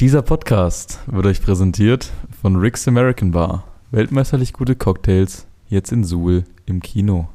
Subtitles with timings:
[0.00, 2.10] Dieser Podcast wird euch präsentiert
[2.40, 3.64] von Rick's American Bar.
[3.90, 7.28] Weltmeisterlich gute Cocktails, jetzt in Suhl im Kino.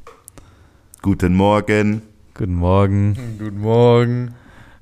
[1.04, 2.02] Guten Morgen.
[2.34, 3.38] Guten Morgen.
[3.38, 4.34] Guten Morgen.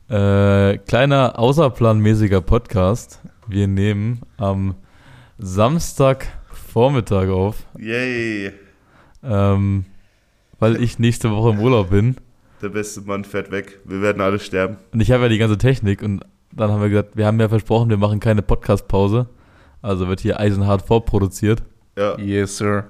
[0.07, 3.20] Äh, kleiner außerplanmäßiger Podcast.
[3.50, 4.75] Wir nehmen am
[5.38, 8.54] Samstagvormittag auf, Yay.
[9.21, 9.84] ähm,
[10.57, 12.15] weil ich nächste Woche im Urlaub bin.
[12.61, 13.82] Der beste Mann fährt weg.
[13.84, 14.78] Wir werden alle sterben.
[14.93, 16.24] Und ich habe ja die ganze Technik und
[16.56, 19.28] dann haben wir gesagt, wir haben ja versprochen, wir machen keine Podcast-Pause.
[19.82, 21.64] Also wird hier eisenhart vorproduziert.
[21.98, 22.18] Ja.
[22.18, 22.86] Yes, sir.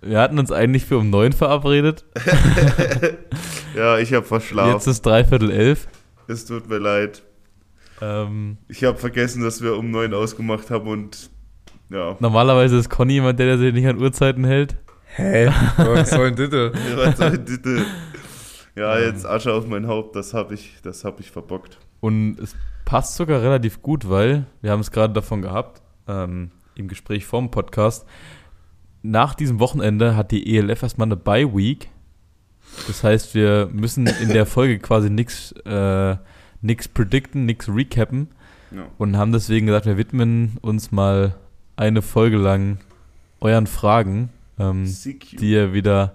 [0.00, 2.04] Wir hatten uns eigentlich für um neun verabredet.
[3.76, 4.72] Ja, ich habe verschlafen.
[4.72, 5.86] Jetzt ist dreiviertel elf.
[6.26, 7.22] es tut mir leid.
[8.00, 11.30] Ähm, Ich habe vergessen, dass wir um neun ausgemacht haben und
[11.90, 12.16] ja.
[12.18, 14.76] normalerweise ist Conny jemand, der, der sich nicht an Uhrzeiten hält.
[15.14, 15.48] Hä?
[15.76, 16.72] Was soll denn das?
[16.96, 17.84] Was soll bitte?
[18.74, 21.78] Ja, jetzt Asche auf mein Haupt, das habe ich, das hab ich verbockt.
[22.00, 22.56] Und es
[22.88, 27.50] passt sogar relativ gut, weil wir haben es gerade davon gehabt, ähm, im Gespräch vorm
[27.50, 28.06] Podcast.
[29.02, 31.90] Nach diesem Wochenende hat die ELF erstmal eine Bye-Week.
[32.86, 36.16] Das heißt, wir müssen in der Folge quasi nichts äh,
[36.62, 38.28] nix predikten, nichts recappen
[38.70, 38.86] Ja.
[38.96, 41.34] und haben deswegen gesagt, wir widmen uns mal
[41.76, 42.78] eine Folge lang
[43.40, 46.14] euren Fragen, ähm, die ihr wieder,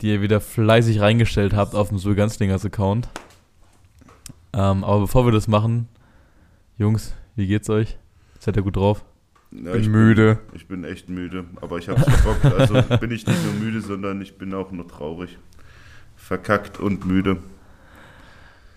[0.00, 3.08] die ihr wieder fleißig reingestellt habt auf dem Sul Ganzlingers Account.
[4.52, 5.88] Ähm, aber bevor wir das machen,
[6.78, 7.96] Jungs, wie geht's euch?
[8.38, 9.04] Seid ihr gut drauf?
[9.52, 10.38] Ja, Bin ich müde.
[10.54, 12.44] ich bin echt müde, aber ich habe es verbockt.
[12.58, 15.38] Also bin ich nicht nur müde, sondern ich bin auch nur traurig.
[16.16, 17.38] Verkackt und müde.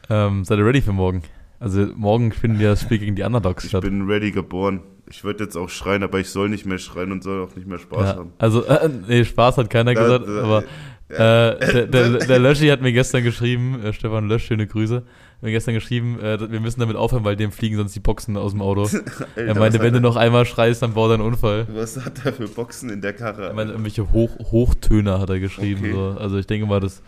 [0.10, 1.24] Ähm, seid ihr ready für morgen?
[1.60, 3.84] Also morgen findet ja das Spiel gegen die Underdogs Ich statt.
[3.84, 4.82] bin ready geboren.
[5.10, 7.68] Ich würde jetzt auch schreien, aber ich soll nicht mehr schreien und soll auch nicht
[7.68, 8.34] mehr Spaß Ja, haben.
[8.38, 10.64] also, äh, nee, Spaß hat keiner Da- gesagt, da- aber
[11.10, 15.04] äh, der, der, der Löschi hat mir gestern geschrieben, äh, Stefan Lösch, schöne Grüße,
[15.44, 18.52] mir gestern geschrieben, äh, wir müssen damit aufhören, weil dem fliegen sonst die Boxen aus
[18.52, 18.88] dem Auto.
[19.36, 21.68] Er Alter, meinte, was wenn du noch einmal schreist, dann baut er einen Unfall.
[21.68, 23.48] er, was hat er für Boxen in der Karre?
[23.48, 25.82] Er meinte, irgendwelche Hoch, Hochtöner hat er geschrieben.
[25.82, 25.94] Okay.
[25.94, 26.20] So.
[26.20, 27.02] Also ich denke mal, das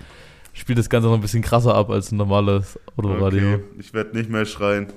[0.53, 3.55] spielt das Ganze noch ein bisschen krasser ab als ein normales Autoradio.
[3.55, 4.87] okay, ich werde nicht mehr schreien.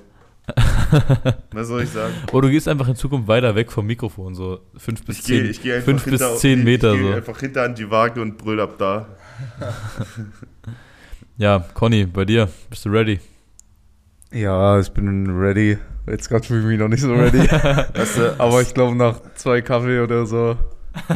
[1.51, 2.13] Was soll ich sagen?
[2.31, 5.41] Oder du gehst einfach in Zukunft weiter weg vom Mikrofon, so fünf bis Ich gehe
[5.41, 7.13] zehn, ich geh einfach fünf hinter bis zehn Meter ich geh so.
[7.13, 9.07] einfach hinter an die Waage und brüll ab da.
[11.39, 13.19] Ja, Conny, bei dir, bist du ready?
[14.33, 15.77] Ja, ich bin ready.
[16.05, 17.47] Jetzt gerade fühle ich mich noch nicht so ready.
[17.97, 20.57] Hast du, Aber ich glaube, nach zwei Kaffee oder so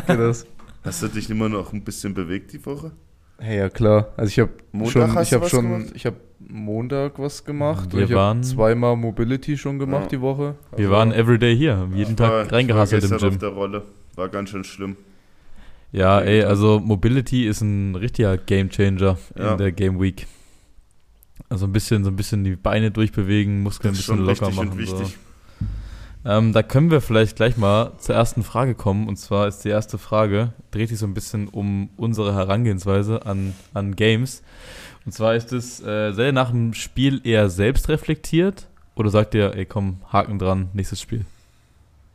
[0.07, 0.45] geht das.
[0.85, 2.91] hast du dich immer noch ein bisschen bewegt die Woche?
[3.37, 4.13] Hey, ja klar.
[4.15, 5.91] Also ich habe Montag schon, hast ich du habe was schon, gemacht?
[5.93, 7.91] ich habe Montag was gemacht.
[7.91, 10.07] Wir und ich waren- habe zweimal Mobility schon gemacht Ja.
[10.09, 10.55] die Woche.
[10.71, 13.27] Wir Also- waren everyday hier, haben jeden Tag reingehasselt ich im Gym.
[13.29, 13.81] auf der Rolle.
[14.15, 14.95] War ganz schön schlimm.
[15.93, 19.51] Ja, ey, also Mobility ist ein richtiger Gamechanger Ja.
[19.51, 20.25] in der Game Week.
[21.49, 24.59] Also ein bisschen, so ein bisschen die Beine durchbewegen, Muskeln ein bisschen schon locker richtig
[24.59, 24.85] und machen.
[24.85, 24.99] So.
[24.99, 25.17] wichtig.
[26.25, 29.07] Ähm, da können wir vielleicht gleich mal zur ersten Frage kommen.
[29.07, 33.53] Und zwar ist die erste Frage, dreht sich so ein bisschen um unsere Herangehensweise an,
[33.73, 34.41] an Games.
[35.05, 39.35] Und zwar ist es, äh, seid ihr nach dem Spiel eher selbst reflektiert oder sagt
[39.35, 41.25] ihr, ey komm, Haken dran, nächstes Spiel?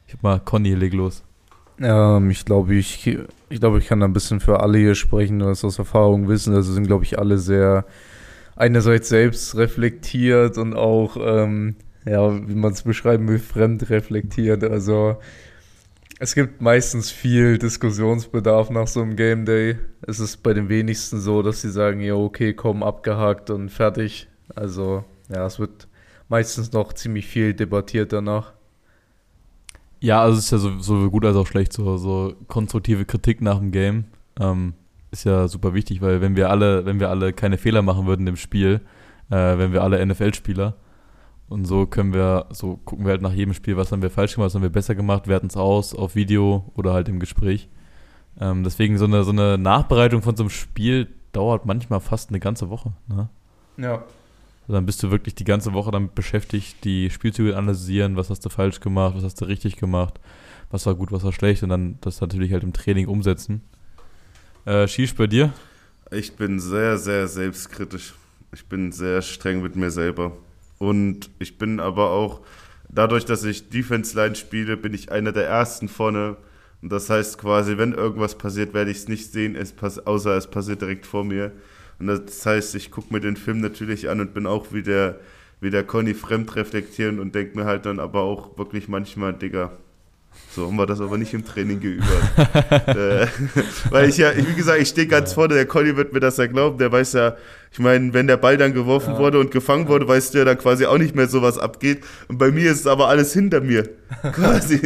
[0.07, 1.23] Ich hab mal, Conny, leg los.
[1.81, 3.07] Ähm, ich glaube, ich,
[3.49, 6.55] ich glaube, ich kann da ein bisschen für alle hier sprechen, das aus Erfahrung wissen.
[6.55, 7.85] Also sind, glaube ich, alle sehr
[8.57, 14.65] einerseits selbst reflektiert und auch, ähm, ja, wie man es beschreiben will, fremd reflektiert.
[14.65, 15.19] Also
[16.19, 19.79] es gibt meistens viel Diskussionsbedarf nach so einem Game Day.
[20.03, 24.29] Es ist bei den wenigsten so, dass sie sagen, ja, okay, komm, abgehakt und fertig.
[24.55, 25.87] Also, ja, es wird
[26.29, 28.55] meistens noch ziemlich viel debattiert danach.
[30.01, 33.41] Ja, also es ist ja so, so gut als auch schlecht, so, so konstruktive Kritik
[33.41, 34.05] nach dem Game
[34.39, 34.75] ähm,
[35.11, 38.27] ist ja super wichtig, weil wenn wir alle, wenn wir alle keine Fehler machen würden
[38.27, 38.81] im Spiel,
[39.31, 40.77] äh, wenn wir alle NFL-Spieler
[41.49, 44.35] und so können wir, so gucken wir halt nach jedem Spiel, was haben wir falsch
[44.35, 47.69] gemacht, was haben wir besser gemacht, werten es aus auf Video oder halt im Gespräch.
[48.41, 52.39] Ähm, deswegen so eine, so eine Nachbereitung von so einem Spiel dauert manchmal fast eine
[52.39, 52.93] ganze Woche.
[53.09, 53.29] Ne?
[53.79, 54.05] Ja.
[54.69, 58.51] Dann bist du wirklich die ganze Woche damit beschäftigt, die Spielzüge analysieren, was hast du
[58.51, 60.21] falsch gemacht, was hast du richtig gemacht,
[60.71, 63.63] was war gut, was war schlecht und dann das natürlich halt im Training umsetzen.
[64.67, 65.55] Äh, Shish, bei dir?
[66.11, 68.15] Ich bin sehr, sehr selbstkritisch.
[68.53, 70.37] Ich bin sehr streng mit mir selber.
[70.79, 72.41] Und ich bin aber auch,
[72.89, 76.37] dadurch, dass ich Defense Line spiele, bin ich einer der ersten vorne.
[76.83, 80.37] Und das heißt quasi, wenn irgendwas passiert, werde ich es nicht sehen, es pass außer
[80.37, 81.53] es passiert direkt vor mir.
[81.99, 85.19] Und das heißt, ich gucke mir den Film natürlich an und bin auch wie der,
[85.61, 89.73] wie der Conny fremd reflektieren und denke mir halt dann aber auch wirklich manchmal, Digga,
[90.55, 92.05] so haben wir das aber nicht im Training geübt.
[92.87, 93.27] äh,
[93.91, 96.47] weil ich ja, wie gesagt, ich stehe ganz vorne, der Conny wird mir das ja
[96.47, 97.37] glauben, der weiß ja,
[97.71, 99.19] Ich meine, wenn der Ball dann geworfen Ja.
[99.19, 102.01] wurde und gefangen wurde, weißt du ja dann quasi auch nicht mehr so, was abgeht.
[102.29, 103.89] Und bei mir ist es aber alles hinter mir.
[104.33, 104.81] Quasi.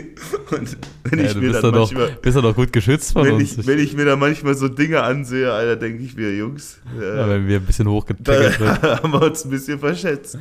[0.50, 2.18] Und wenn Ja, ich du mir dann ja, doch, manchmal.
[2.20, 3.56] bist ja doch gut geschützt von Wenn uns.
[3.56, 7.24] ich, wenn ich mir da manchmal so Dinge ansehe, Alter, denke ich mir, Jungs, ja,
[7.26, 8.82] äh, wenn wir ein bisschen hochgetackert sind.
[9.02, 10.38] haben wir uns ein bisschen verschätzt.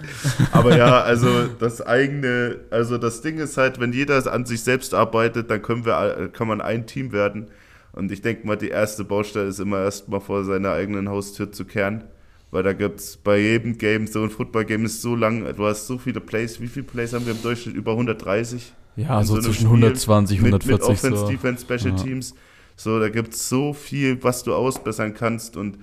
[0.52, 1.30] Aber ja, also
[1.60, 5.86] das eigene, also das Ding ist halt, wenn jeder an sich selbst arbeitet, dann können
[5.86, 7.48] wir, kann man ein Team werden.
[7.94, 11.66] Und ich denke mal, die erste Baustelle ist immer erstmal vor seiner eigenen Haustür zu
[11.66, 12.06] kehren.
[12.52, 15.88] Weil da gibt es bei jedem Game, so ein Football-Game ist so lang, du hast
[15.88, 16.60] so viele Plays.
[16.60, 17.76] Wie viele Plays haben wir im Durchschnitt?
[17.76, 18.74] Über 130?
[18.98, 21.30] Ja, so so zwischen Spiel 120, mit, mit 140 Offense, so.
[21.30, 22.04] Defense, Special Ja.
[22.04, 22.36] Teams.
[22.76, 25.78] So, da gibt es so viel, was du ausbessern kannst und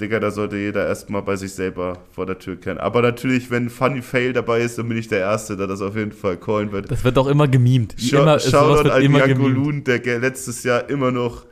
[0.00, 2.78] Digga, da sollte jeder erstmal bei sich selber vor der Tür kennen.
[2.80, 5.94] Aber natürlich, wenn Funny Fail dabei ist, dann bin ich der Erste, der das auf
[5.94, 6.90] jeden Fall callen wird.
[6.90, 7.94] Das wird doch immer gemimt.
[7.98, 9.54] Schau, immer, Shoutout an immer gemimt.
[9.54, 11.44] Loon, der letztes Jahr immer noch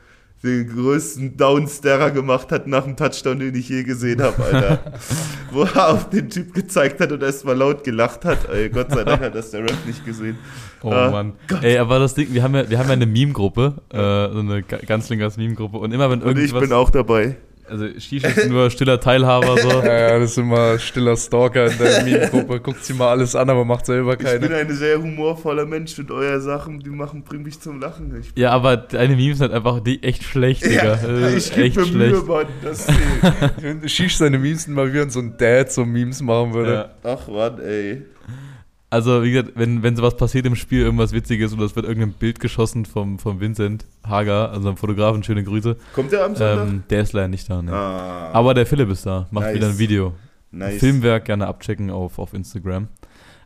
[0.43, 4.79] den größten Downstarer gemacht hat nach dem Touchdown, den ich je gesehen habe, Alter.
[5.51, 8.49] Wo er auf den Typ gezeigt hat und erstmal laut gelacht hat.
[8.49, 10.37] Ey, Gott sei Dank hat das der Ref nicht gesehen.
[10.81, 11.33] Oh Ah, Mann.
[11.61, 13.97] Ey, aber das Ding, wir haben ja, wir haben ja eine Meme-Gruppe, äh,
[14.33, 15.77] so eine Ga- Ganzlingers Meme-Gruppe.
[15.77, 16.61] Und immer wenn Und ich irgendwas.
[16.61, 17.35] bin auch dabei.
[17.71, 19.69] Also Shish ist nur stiller Teilhaber so.
[19.81, 22.59] Ja, ja, das ist immer stiller Stalker in der Meme-Gruppe.
[22.59, 24.55] Guckt sie mal alles an, aber macht selber Ich bin keine.
[24.55, 28.13] ein sehr humorvoller Mensch und eure Sachen, die machen, bringen mich zum Lachen.
[28.19, 30.95] Ich, Ja, aber deine Memes sind einfach die echt schlecht, Digga.
[30.95, 32.11] Äh, ich echt gebe mir schlecht.
[32.13, 32.45] Mühe, Mann.
[32.61, 32.87] Das.
[33.61, 36.73] Wenn Shish seine Memes mal wie so ein Dad so Memes machen würde.
[36.73, 36.89] Ja.
[37.03, 38.01] Ach Mann, ey.
[38.89, 42.11] Also, wie gesagt, wenn, wenn sowas passiert im Spiel, irgendwas Witziges oder es wird irgendein
[42.11, 45.77] Bild geschossen vom, vom Vincent Hager, also einem Fotografen, schöne Grüße.
[45.95, 46.67] Kommt der am Sonntag?
[46.67, 47.73] Ähm, der ist leider nicht da, ne?
[47.73, 49.55] ah, Aber der Philipp ist da, macht Nice.
[49.55, 50.13] wieder ein Video.
[50.51, 50.79] nice.
[50.79, 52.87] Filmwerk gerne abchecken auf, auf Instagram.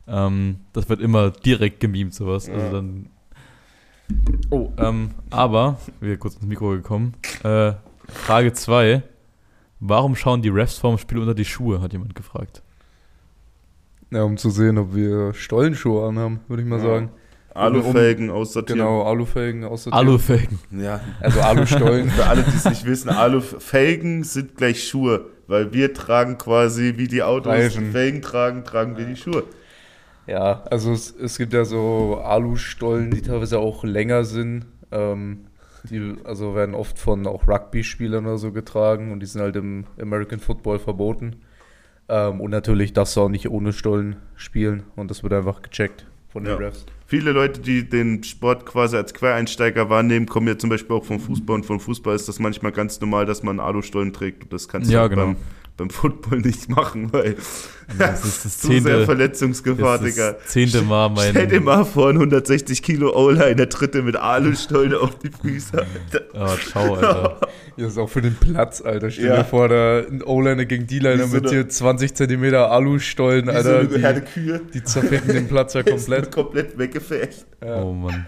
[0.07, 2.50] Ähm, das wird immer direkt gemimt, sowas.
[2.50, 2.71] Also Ja.
[2.73, 3.09] dann.
[4.51, 7.13] Oh, ähm, aber, wir kurz ins Mikro gekommen.
[7.44, 7.73] Äh,
[8.07, 9.01] Frage 2.
[9.79, 12.61] Warum schauen die Refs vorm Spiel unter die Schuhe, hat jemand gefragt.
[14.11, 16.83] Ja, um zu sehen, ob wir Stollenschuhe anhaben, würde ich mal Ja.
[16.85, 17.09] sagen.
[17.56, 18.80] Alufelgen aussortieren.
[18.80, 20.60] Genau, Alufelgen aus Alufelgen.
[20.72, 21.00] Ja.
[21.22, 22.10] Also Alustollen.
[22.10, 25.28] Für alle, die es nicht wissen, Alufelgen sind gleich Schuhe.
[25.48, 27.92] Weil wir tragen quasi, wie die Autos Reifen.
[27.92, 29.44] Felgen tragen, tragen wir die Schuhe.
[30.28, 34.66] Ja, also es, es gibt ja so Alustollen, die teilweise auch länger sind.
[34.92, 35.46] Ähm,
[35.90, 39.86] die also werden oft von auch Rugby-Spielern oder so getragen und die sind halt im
[40.02, 41.38] American Football verboten.
[42.10, 46.06] Ähm, und natürlich darfst du auch nicht ohne Stollen spielen und das wird einfach gecheckt
[46.30, 46.57] von den Ja.
[46.57, 46.86] Refs.
[47.07, 51.19] Viele Leute, die den Sport quasi als Quereinsteiger wahrnehmen, kommen ja zum Beispiel auch vom
[51.19, 54.68] Fußball und vom Fußball ist das manchmal ganz normal, dass man Alustollen trägt und das
[54.68, 55.25] kannst du Ja, halt genau.
[55.28, 55.36] beim,
[55.77, 57.36] beim Football nicht machen, weil
[57.98, 60.31] Das ist das zu sehr zehnte, Verletzungsgefahr, das ist Digga.
[60.33, 61.31] das zehnte Mal mein.
[61.31, 65.77] Stell dir mal vor, ein 160 Kilo O-Line, der dritte mit Alustollen auf die Füße.
[65.77, 66.25] Alter.
[66.33, 67.39] Oh, ciao, Alter.
[67.77, 69.12] Ja, ist auch für den Platz, Alter.
[69.12, 69.36] Stell Ja.
[69.39, 73.57] dir vor, da ein O-Liner gegen D-Liner so mit hier 20 Zentimeter Alustollen, Wie so
[73.57, 73.80] Alter.
[73.80, 74.62] eine Herde die, Kühe.
[74.74, 76.31] die zerficken den Platz ja komplett.
[76.31, 77.45] komplett weggefecht.
[77.62, 77.81] Ja.
[77.83, 78.28] Oh Mann.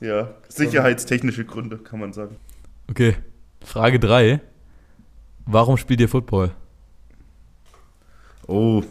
[0.00, 2.36] Ja, sicherheitstechnische Gründe, kann man sagen.
[2.90, 3.14] Okay.
[3.64, 4.40] Frage 3.
[5.50, 6.50] Warum spielt ihr Football?
[8.46, 8.82] Oh.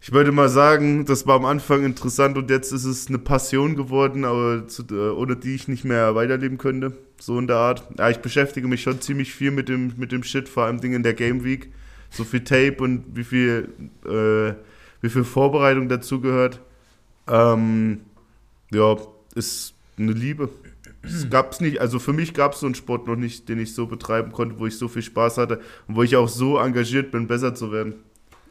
[0.00, 3.76] Ich würde mal sagen, das war am Anfang interessant und jetzt ist es eine Passion
[3.76, 6.96] geworden, aber zu, äh, ohne die ich nicht mehr weiterleben könnte.
[7.20, 7.84] So in der Art.
[7.96, 11.04] Ja, ich beschäftige mich schon ziemlich viel mit dem, mit dem Shit, vor allem in
[11.04, 11.72] der Game Week.
[12.10, 13.68] So viel Tape und wie viel,
[14.06, 14.54] äh,
[15.02, 16.60] wie viel Vorbereitung dazu gehört.
[17.28, 18.00] Ähm,
[18.72, 18.96] ja,
[19.36, 20.48] ist eine Liebe.
[21.08, 23.74] Es gab's nicht, also für mich gab es so einen Sport noch nicht, den ich
[23.74, 27.10] so betreiben konnte, wo ich so viel Spaß hatte und wo ich auch so engagiert
[27.10, 27.94] bin, besser zu werden.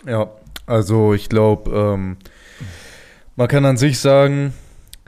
[0.06, 0.30] Ja,
[0.66, 2.18] also ich glaube, ähm,
[3.36, 4.54] man kann an sich sagen,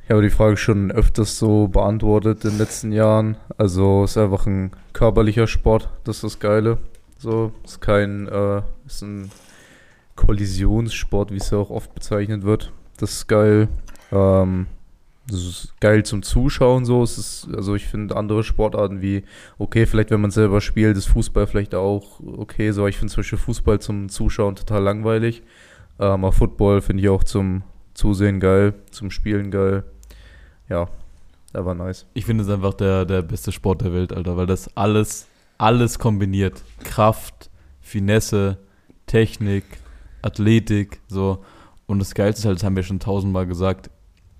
[0.03, 3.37] ich habe die Frage schon öfters so beantwortet in den letzten Jahren.
[3.57, 6.79] Also es ist einfach ein körperlicher Sport, das ist das Geile.
[7.19, 9.29] So, es ist kein, äh, ist ein
[10.15, 12.71] Kollisionssport, wie es ja auch oft bezeichnet wird.
[12.97, 13.67] Das ist geil.
[14.11, 14.67] Ähm,
[15.29, 17.03] das ist geil zum Zuschauen so.
[17.03, 19.23] Es ist, also ich finde andere Sportarten wie,
[19.57, 22.71] okay, vielleicht wenn man selber spielt, ist Fußball vielleicht auch okay.
[22.71, 25.43] So, ich finde zum Beispiel Fußball zum Zuschauen total langweilig.
[25.99, 29.83] Ähm, aber Football finde ich auch zum Zusehen geil, zum Spielen geil.
[30.69, 30.87] Ja,
[31.53, 32.05] der war nice.
[32.13, 35.99] Ich finde es einfach der, der beste Sport der Welt, Alter, weil das alles, alles
[35.99, 36.63] kombiniert.
[36.83, 37.49] Kraft,
[37.81, 38.57] Finesse,
[39.07, 39.65] Technik,
[40.21, 41.43] Athletik, so.
[41.87, 43.89] Und das Geilste ist halt, das haben wir schon tausendmal gesagt,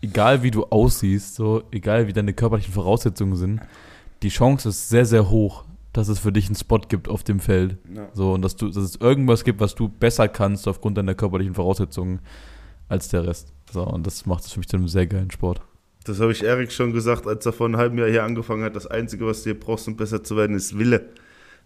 [0.02, 3.62] egal wie du aussiehst, so, egal wie deine körperlichen Voraussetzungen sind,
[4.22, 7.40] die Chance ist sehr, sehr hoch, dass es für dich einen Spot gibt auf dem
[7.40, 7.78] Feld.
[7.94, 8.10] Ja.
[8.14, 11.56] So, und dass, du, dass es irgendwas gibt, was du besser kannst aufgrund deiner körperlichen
[11.56, 12.20] Voraussetzungen
[12.88, 13.54] als der Rest.
[13.72, 15.62] So, und das macht es für mich zu einem sehr geilen Sport.
[16.06, 18.76] Das habe ich Erik schon gesagt, als er vor einem halben Jahr hier angefangen hat.
[18.76, 21.06] Das Einzige, was du hier brauchst, um besser zu werden, ist Wille.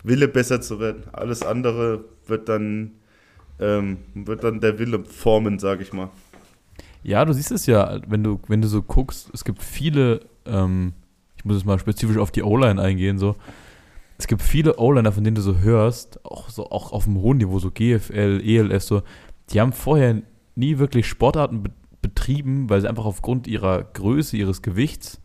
[0.04, 1.04] Wille besser zu werden.
[1.13, 2.92] Alles andere wird dann,
[3.60, 6.10] ähm, wird dann der Wille formen, sage ich mal.
[7.03, 10.93] Ja, du siehst es ja, wenn du, wenn du so guckst, es gibt viele, ähm,
[11.36, 13.36] ich muss jetzt mal spezifisch auf die O-Line eingehen, so.
[14.17, 17.38] Es gibt viele O-Liner, von denen du so hörst, auch so auch auf einem hohen
[17.38, 19.01] Niveau, so GFL, ELF, so,
[19.50, 20.22] die haben vorher
[20.55, 25.22] nie wirklich Sportarten be betrieben, weil sie einfach aufgrund ihrer Größe, ihres Gewichts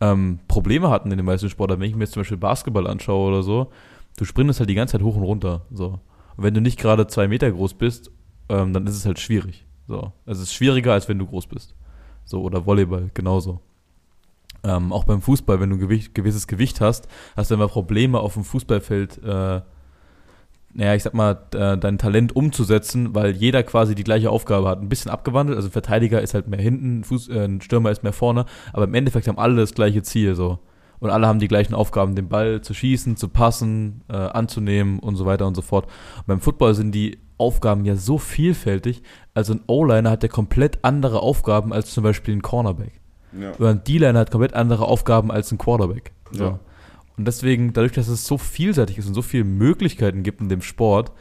[0.00, 1.82] ähm, Probleme hatten in den meisten Sportarten.
[1.82, 3.70] Wenn ich mir jetzt zum Beispiel Basketball anschaue oder so,
[4.16, 5.66] du sprintest halt die ganze Zeit hoch und runter.
[5.70, 6.00] So.
[6.36, 8.10] Und wenn du nicht gerade zwei Meter groß bist,
[8.48, 9.66] ähm, dann ist es halt schwierig.
[9.86, 10.12] So.
[10.26, 11.74] Es ist schwieriger, als wenn du groß bist.
[12.24, 13.60] So, oder Volleyball, genauso.
[14.64, 18.34] Ähm, auch beim Fußball, wenn du Gewicht, gewisses Gewicht hast, hast du immer Probleme auf
[18.34, 19.60] dem Fußballfeld, äh,
[20.74, 24.80] naja, ich sag mal, äh, dein Talent umzusetzen, weil jeder quasi die gleiche Aufgabe hat.
[24.80, 28.04] Ein bisschen abgewandelt, also ein Verteidiger ist halt mehr hinten, Fuß, äh, ein Stürmer ist
[28.04, 30.60] mehr vorne, aber im Endeffekt haben alle das gleiche Ziel so.
[31.00, 35.16] Und alle haben die gleichen Aufgaben, den Ball zu schießen, zu passen, äh, anzunehmen und
[35.16, 35.86] so weiter und so fort.
[36.18, 39.02] Und beim Football sind die Aufgaben ja so vielfältig.
[39.34, 43.00] Also ein O-Liner hat ja komplett andere Aufgaben als zum Beispiel ein Cornerback.
[43.38, 43.52] Ja.
[43.58, 46.12] Oder ein D-Liner hat komplett andere Aufgaben als ein Quarterback.
[46.30, 46.44] So.
[46.44, 46.60] Ja.
[47.16, 50.62] Und deswegen, dadurch, dass es so vielseitig ist und so viele Möglichkeiten gibt in dem
[50.62, 51.12] Sport,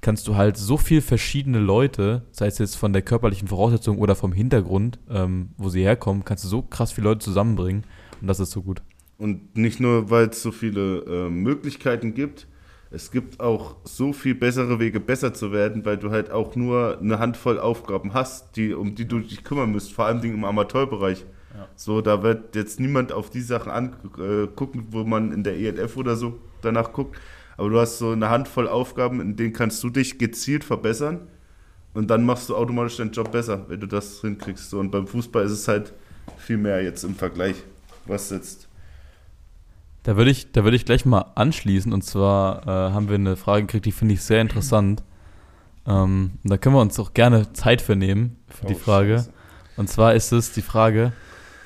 [0.00, 4.14] kannst du halt so viele verschiedene Leute, sei es jetzt von der körperlichen Voraussetzung oder
[4.14, 7.84] vom Hintergrund, ähm, wo sie herkommen, kannst du so krass viele Leute zusammenbringen.
[8.20, 8.82] Und das ist so gut.
[9.18, 12.46] Und nicht nur, weil es so viele äh, Möglichkeiten gibt,
[12.96, 16.98] es gibt auch so viel bessere Wege, besser zu werden, weil du halt auch nur
[16.98, 21.26] eine Handvoll Aufgaben hast, die, um die du dich kümmern musst, vor allem im Amateurbereich.
[21.54, 21.68] Ja.
[21.76, 25.98] So, da wird jetzt niemand auf die Sachen angucken, äh, wo man in der ELF
[25.98, 27.18] oder so danach guckt.
[27.58, 31.20] Aber du hast so eine Handvoll Aufgaben, in denen kannst du dich gezielt verbessern
[31.92, 34.70] und dann machst du automatisch deinen Job besser, wenn du das hinkriegst.
[34.70, 35.92] So, und beim Fußball ist es halt
[36.38, 37.56] viel mehr jetzt im Vergleich,
[38.06, 38.65] was jetzt.
[40.06, 43.62] Da würde ich, da ich gleich mal anschließen und zwar äh, haben wir eine Frage
[43.62, 45.02] gekriegt, die finde ich sehr interessant.
[45.84, 49.16] Ähm, da können wir uns auch gerne Zeit für nehmen, für oh, die Frage.
[49.16, 49.32] Scheiße.
[49.78, 51.12] Und zwar ist es die Frage,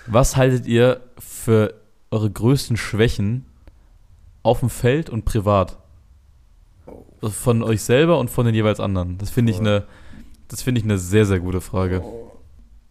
[0.07, 1.75] was haltet ihr für
[2.11, 3.45] eure größten Schwächen
[4.43, 5.77] auf dem Feld und privat?
[7.21, 9.19] Also von euch selber und von den jeweils anderen.
[9.19, 9.85] Das finde ich eine,
[10.49, 12.03] das finde ich eine sehr, sehr gute Frage.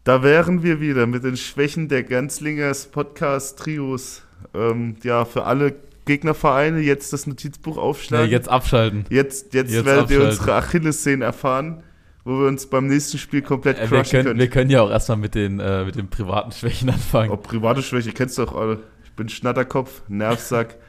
[0.04, 4.22] Da wären wir wieder mit den Schwächen der Ganzlingers Podcast-Trios.
[4.54, 8.28] Ähm, ja, für alle Gegnervereine jetzt das Notizbuch aufschlagen.
[8.28, 9.06] Ja, jetzt abschalten.
[9.10, 11.84] Jetzt, jetzt, jetzt werdet ihr unsere Achillessehnen erfahren
[12.30, 14.40] wo wir uns beim nächsten Spiel komplett crushen wir können, können.
[14.40, 17.32] Wir können ja auch erstmal mit den, äh, mit den privaten Schwächen anfangen.
[17.32, 18.80] Oh, private Schwäche kennst du doch alle.
[19.04, 20.76] Ich bin Schnatterkopf, Nervsack.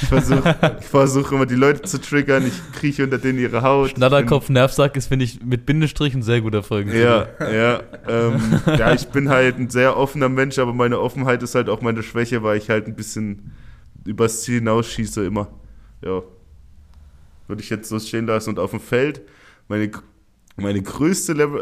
[0.00, 3.90] Ich versuche versuch immer die Leute zu triggern, ich krieche unter denen ihre Haut.
[3.90, 6.92] Schnatterkopf, Nervsack ist, finde ich, mit Bindestrich ein sehr guter Folgen.
[6.92, 7.80] Ja, ja.
[8.08, 11.80] Ähm, ja, ich bin halt ein sehr offener Mensch, aber meine Offenheit ist halt auch
[11.80, 13.52] meine Schwäche, weil ich halt ein bisschen
[14.04, 15.48] übers Ziel hinausschieße immer.
[16.02, 16.22] Ja.
[17.46, 18.50] Würde ich jetzt so stehen lassen.
[18.50, 19.22] Und auf dem Feld,
[19.68, 19.90] meine
[20.60, 21.60] meine größte, Level,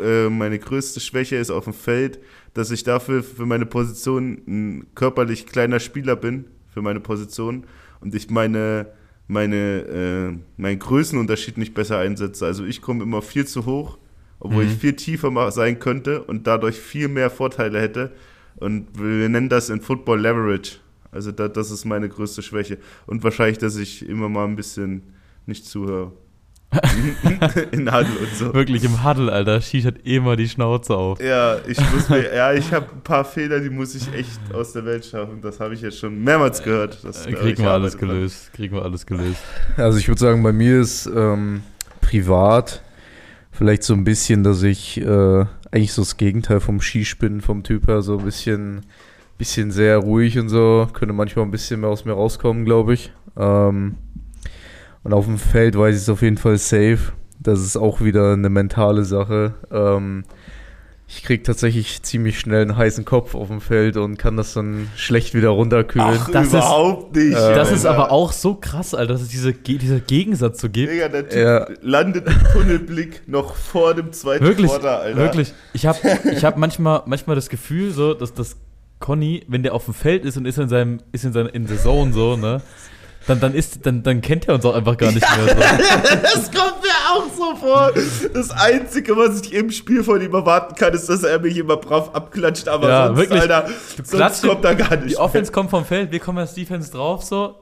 [0.00, 2.18] äh, äh, meine größte Schwäche ist auf dem Feld,
[2.54, 7.64] dass ich dafür für meine Position ein körperlich kleiner Spieler bin, für meine Position,
[8.00, 8.86] und ich meine,
[9.28, 12.44] meine, äh, meinen Größenunterschied nicht besser einsetze.
[12.44, 13.98] Also ich komme immer viel zu hoch,
[14.40, 14.70] obwohl mhm.
[14.70, 18.12] ich viel tiefer sein könnte und dadurch viel mehr Vorteile hätte.
[18.56, 20.78] Und wir nennen das in Football Leverage.
[21.10, 22.78] Also da, das ist meine größte Schwäche.
[23.06, 25.02] Und wahrscheinlich, dass ich immer mal ein bisschen
[25.46, 26.12] nicht zuhöre.
[27.72, 28.54] in Huddle und so.
[28.54, 31.20] Wirklich im Huddle, Alter, schießt halt immer die Schnauze auf.
[31.20, 34.72] Ja, ich muss mir, ja, ich habe ein paar Fehler, die muss ich echt aus
[34.72, 35.40] der Welt schaffen.
[35.42, 36.98] Das habe ich jetzt schon mehrmals gehört.
[37.02, 38.46] Das, äh, kriegen wir alles gelöst.
[38.46, 38.56] Kann.
[38.56, 39.42] Kriegen wir alles gelöst.
[39.76, 41.62] Also ich würde sagen, bei mir ist ähm,
[42.00, 42.82] privat
[43.50, 47.86] vielleicht so ein bisschen, dass ich äh, eigentlich so das Gegenteil vom Skispinnen vom Typ
[47.86, 48.82] her, so ein bisschen,
[49.36, 53.12] bisschen sehr ruhig und so, könnte manchmal ein bisschen mehr aus mir rauskommen, glaube ich.
[53.36, 53.96] Ähm,
[55.04, 57.12] und auf dem Feld weiß ich es auf jeden Fall safe.
[57.40, 59.54] Das ist auch wieder eine mentale Sache.
[59.70, 60.24] Ähm,
[61.14, 64.88] ich kriege tatsächlich ziemlich schnell einen heißen Kopf auf dem Feld und kann das dann
[64.96, 66.18] schlecht wieder runterkühlen.
[66.18, 67.36] Ach, das überhaupt ist, nicht.
[67.36, 70.90] Äh, das ist aber auch so krass, Alter, dass es diese, dieser Gegensatz so gibt.
[70.90, 71.66] Digga, der typ ja.
[71.82, 75.18] landet im Tunnelblick noch vor dem zweiten wirklich, Quarter, Alter.
[75.18, 75.98] Wirklich, ich habe
[76.32, 78.56] ich hab manchmal, manchmal das Gefühl, so, dass das
[78.98, 81.66] Conny, wenn der auf dem Feld ist und ist in seinem, ist in seiner in
[81.66, 82.62] the Zone so, ne?
[83.26, 85.54] Dann, dann, ist, dann, dann kennt er uns auch einfach gar nicht mehr.
[85.54, 85.60] So.
[86.22, 87.92] das kommt mir auch so vor.
[88.32, 91.76] Das Einzige, was ich im Spiel von ihm erwarten kann, ist, dass er mich immer
[91.76, 93.68] brav abklatscht, aber ja, sonst, wirklich, Alter,
[94.02, 95.10] sonst kommt er gar nicht.
[95.10, 97.61] Die Offense kommt vom Feld, wir kommen als Defense drauf, so.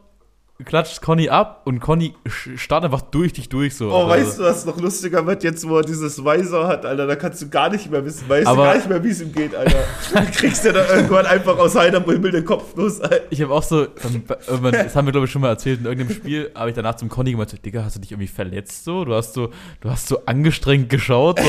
[0.64, 2.14] Klatscht Conny ab und Conny
[2.56, 3.90] starrt einfach durch dich durch so.
[3.90, 7.06] Oh, Also, weißt du, was noch lustiger wird, jetzt wo er dieses Visor hat, Alter,
[7.06, 9.20] da kannst du gar nicht mehr wissen, weißt Aber- du gar nicht mehr, wie es
[9.20, 9.78] ihm geht, Alter.
[10.14, 13.20] Dann kriegst du da irgendwann einfach aus heiterem Himmel den Kopf los, Alter.
[13.30, 15.86] Ich habe auch so, dann, irgendwann, das haben wir glaube ich schon mal erzählt in
[15.86, 18.84] irgendeinem Spiel, habe ich danach zum Conny gemeint, so, Digga, hast du dich irgendwie verletzt
[18.84, 19.04] so?
[19.04, 19.50] Du hast so,
[19.80, 21.40] du hast so angestrengt geschaut,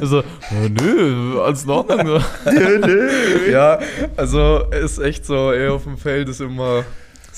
[0.00, 2.06] so, so ja, nö, alles in Ordnung.
[2.06, 2.20] So.
[2.50, 3.50] Nö, nö.
[3.50, 3.78] Ja,
[4.16, 6.84] also ist echt so, ey, auf dem Feld ist immer,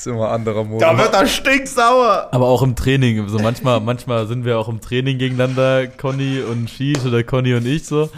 [0.06, 0.80] ist immer anderer Modus.
[0.80, 2.28] Da wird er stinksauer.
[2.30, 6.68] Aber auch im Training, so manchmal, manchmal sind wir auch im Training gegeneinander, Conny und
[6.68, 8.10] Shish oder Conny und ich so.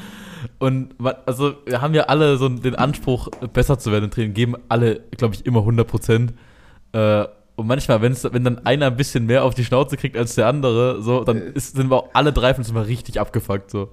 [0.58, 0.94] Und
[1.26, 5.00] also wir haben ja alle so den Anspruch, besser zu werden im Training, geben alle,
[5.16, 6.34] glaube ich, immer 100 Prozent.
[6.92, 7.24] Äh,
[7.56, 10.48] und manchmal, wenn's, wenn dann einer ein bisschen mehr auf die Schnauze kriegt als der
[10.48, 13.70] andere, so, dann ist, sind wir auch alle drei von uns immer richtig abgefuckt.
[13.70, 13.90] So.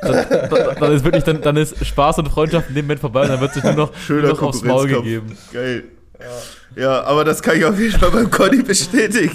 [0.00, 3.22] Dann, dann, dann ist wirklich, dann, dann ist Spaß und Freundschaft in dem Moment vorbei
[3.22, 5.36] und dann wird sich nur noch, Schöner nur noch aufs Maul gegeben.
[5.52, 5.84] Geil.
[6.18, 6.26] Ja.
[6.80, 9.32] Aber das kann ich auf jeden Fall beim Conny bestätigen.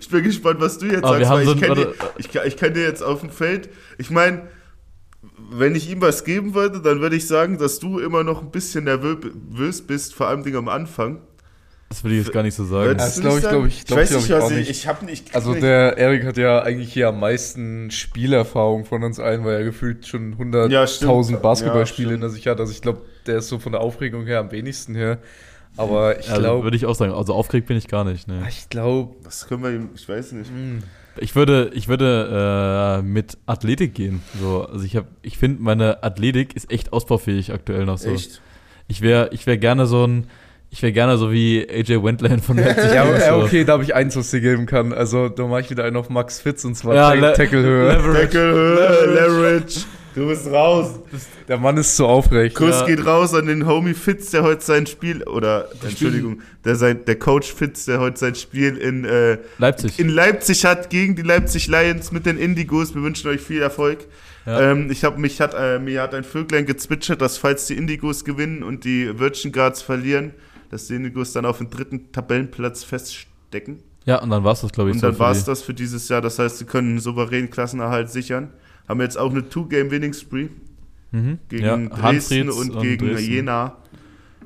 [0.00, 1.94] Ich bin gespannt, was du jetzt Aber sagst, weil so ich kenne warte.
[2.18, 3.68] ich, ich kenn dir jetzt auf dem Feld.
[3.98, 4.42] Ich meine,
[5.50, 8.50] wenn ich ihm was geben würde, dann würde ich sagen, dass du immer noch ein
[8.50, 11.20] bisschen nervös bist, vor allem am Anfang.
[11.88, 12.96] Das will ich jetzt gar nicht so sagen.
[12.98, 14.70] Das du glaub nicht ich- glaub ich- glaub weiß ich nicht, auch was ich, nicht.
[14.70, 15.34] ich habe nicht.
[15.34, 19.54] Also nicht- der Erik hat ja eigentlich hier am meisten Spielerfahrung von uns allen, weil
[19.58, 20.36] er gefühlt schon Ja,
[20.84, 21.42] 100.000 stimmt.
[21.42, 22.58] Basketballspiele Ja, hinter sich hat.
[22.58, 25.18] Also ich glaube, der ist so von der Aufregung her am wenigsten her.
[25.76, 27.12] Aber ich also, glaube, würde ich auch sagen.
[27.12, 28.28] Also aufgeregt bin ich gar nicht.
[28.28, 28.42] Ne.
[28.48, 30.50] ich glaube, Das können wir ihm, ich weiß nicht.
[31.18, 34.22] Ich würde, ich würde äh, mit Athletik gehen.
[34.40, 38.10] So, also ich habe, ich finde, meine Athletik ist echt ausbaufähig aktuell noch so.
[38.10, 38.42] Echt?
[38.88, 40.26] Ich wäre, ich wäre gerne so ein,
[40.70, 42.90] ich wäre gerne so wie AJ Wendland von Leipzig.
[42.94, 43.44] ja, so.
[43.44, 44.92] okay, da habe ich eins, was dir geben kann.
[44.92, 47.92] Also da mache ich wieder einen auf Max Fitz und zwar Ja, Ta- Le- Tackle-Höhe.
[47.92, 48.20] Leverage.
[48.20, 49.80] Deckel, Leverage.
[50.16, 50.98] Du bist raus.
[51.46, 52.56] Der Mann ist zu aufrecht.
[52.56, 52.86] Kuss Ja.
[52.86, 57.18] geht raus an den Homie Fitz, der heute sein Spiel, oder Entschuldigung, der, sein, der
[57.18, 59.98] Coach Fitz, der heute sein Spiel in, äh, Leipzig.
[59.98, 62.94] in Leipzig hat gegen die Leipzig Lions mit den Indigos.
[62.94, 64.06] Wir wünschen euch viel Erfolg.
[64.46, 64.72] Ja.
[64.72, 68.24] Ähm, ich hab, mich hat, äh, mir hat ein Vöglein gezwitschert, dass falls die Indigos
[68.24, 70.32] gewinnen und die Virgin Guards verlieren,
[70.70, 73.80] dass die Indigos dann auf den dritten Tabellenplatz feststecken.
[74.06, 74.94] ja, und dann war es das, glaube ich.
[74.96, 76.22] Und dann war es das für dieses Jahr.
[76.22, 78.50] Das heißt, sie können einen souveränen Klassenerhalt sichern.
[78.88, 80.48] Haben jetzt auch eine Two-Game-Winning-Spree
[81.12, 81.38] Mhm.
[81.48, 83.32] gegen ja, Dresden Hanfrieds und, gegen Dresden.
[83.32, 83.76] Jena.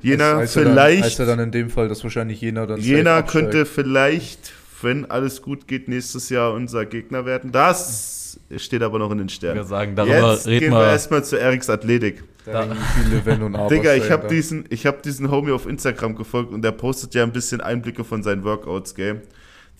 [0.01, 2.79] Jena heißt ja dann, vielleicht, heißt ja dann in dem Fall, dass wahrscheinlich Jena dann
[2.79, 7.51] Jena könnte vielleicht, wenn alles gut geht, nächstes Jahr unser Gegner werden.
[7.51, 9.63] Das steht aber noch in den Ich Sternen.
[9.65, 10.87] sagen, darüber Jetzt reden gehen wir wir.
[10.91, 12.23] erstmal zu Eriks Athletik.
[12.45, 15.67] Da hängen viele Wenn und Abers Digga, ich habe diesen, ich hab diesen Homie auf
[15.67, 19.21] Instagram gefolgt und der postet ja ein bisschen Einblicke von seinen Workouts, gell?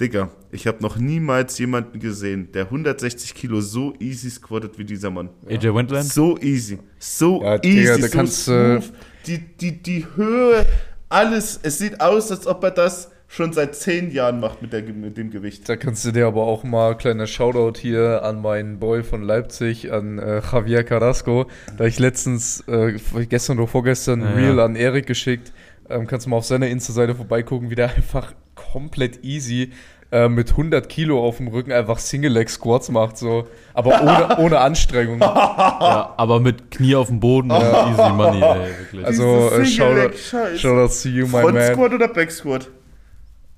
[0.02, 5.12] Digga, ich habe noch niemals jemanden gesehen, der 160 Kilo so easy squattet wie dieser
[5.12, 5.30] Mann.
[5.48, 6.06] AJ Wendland.
[6.06, 6.80] So easy.
[6.98, 7.94] So Ja, easy.
[7.94, 8.94] Digga, so kannst du- smooth.
[9.28, 10.66] Die, die, die Höhe,
[11.10, 11.60] alles.
[11.62, 15.16] Es sieht aus, als ob er das schon seit zehn Jahren macht mit, der, mit
[15.18, 15.70] dem Gewicht.
[15.70, 19.94] Da kannst du dir aber auch mal kleiner Shoutout hier an meinen Boy von Leipzig,
[19.94, 21.46] an äh, Javier Carrasco.
[21.78, 22.98] Da ich letztens, äh,
[23.30, 24.66] gestern oder vorgestern, Ja, ja.
[24.66, 25.54] an Erik geschickt.
[25.90, 28.34] Ähm, kannst du mal auf seiner Insta-Seite vorbeigucken, wie der einfach
[28.72, 29.72] komplett easy
[30.12, 33.48] äh, mit 100 Kilo auf dem Rücken einfach Single-Leg-Squats macht, so.
[33.74, 35.20] Aber ohne, ohne Anstrengung.
[35.22, 39.06] Ja, aber mit Knie auf dem Boden und easy money, ey, wirklich.
[39.06, 41.74] Also, äh, Shoutout, to you, my Front man.
[41.74, 42.70] Squat oder Back Squat?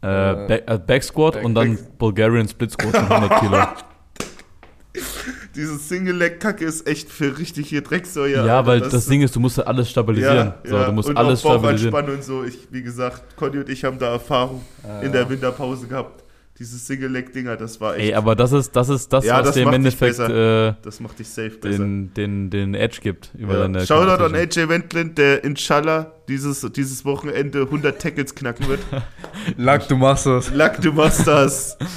[0.04, 3.58] äh, Back, äh, Back Squat Back- und dann Bulgarian Split Squat von 100 Kilo.
[5.55, 8.45] Diese Single-Leg-Kacke ist echt für richtig hier Drecksäuer.
[8.45, 8.67] Ja, Alter.
[8.67, 10.53] weil das, Ding ist, du musst ja alles stabilisieren.
[10.63, 12.09] so, du musst und alles auch stabilisieren.
[12.09, 12.43] Und so.
[12.43, 14.63] Ich, wie gesagt, Conny und ich haben da Erfahrung
[15.03, 16.23] in der Winterpause gehabt.
[16.59, 19.55] Diese Single-Leg-Dinger, das war echt, Ey, aber das ist das, ist das Ja, was das
[19.55, 21.79] dir im Endeffekt äh, das macht dich safe besser.
[21.79, 23.59] den, den, den Edge gibt über Ja.
[23.61, 24.35] deine Shoutout an.
[24.35, 28.81] AJ Wendland, der inshallah dieses, dieses Wochenende 100 Tackles knacken wird.
[29.57, 30.51] Lack, du machst das.
[30.53, 31.75] Lack, du machst das.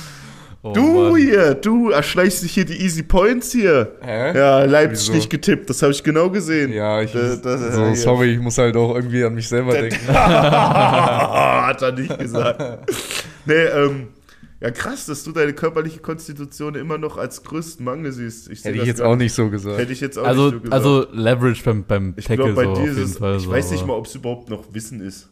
[0.71, 1.17] Oh, du Mann.
[1.17, 3.93] hier, du erschleichst dich hier die Easy Points hier.
[4.03, 4.37] Hä?
[4.37, 5.13] Ja, Leipzig Wieso?
[5.15, 6.73] nicht getippt, das habe ich genau gesehen.
[6.73, 7.97] Ja, ich, Da- das- so, hier.
[7.97, 9.99] sorry, ich muss halt auch irgendwie an mich selber denken.
[10.09, 12.63] Hat er nicht gesagt.
[13.47, 14.09] nee, ähm,
[14.61, 18.49] ja krass, dass du deine körperliche Konstitution immer noch als größten Mangel siehst.
[18.51, 19.79] Ich Hätte ich das jetzt auch nicht so gesagt.
[19.79, 20.75] Hätte ich jetzt auch Also, nicht so gesagt.
[20.75, 23.37] also Leverage beim, beim ich Tackle glaube, bei so auf dir ist jeden es, Fall
[23.37, 23.51] ich so.
[23.51, 25.29] weiß nicht mal, ob es überhaupt noch Wissen ist.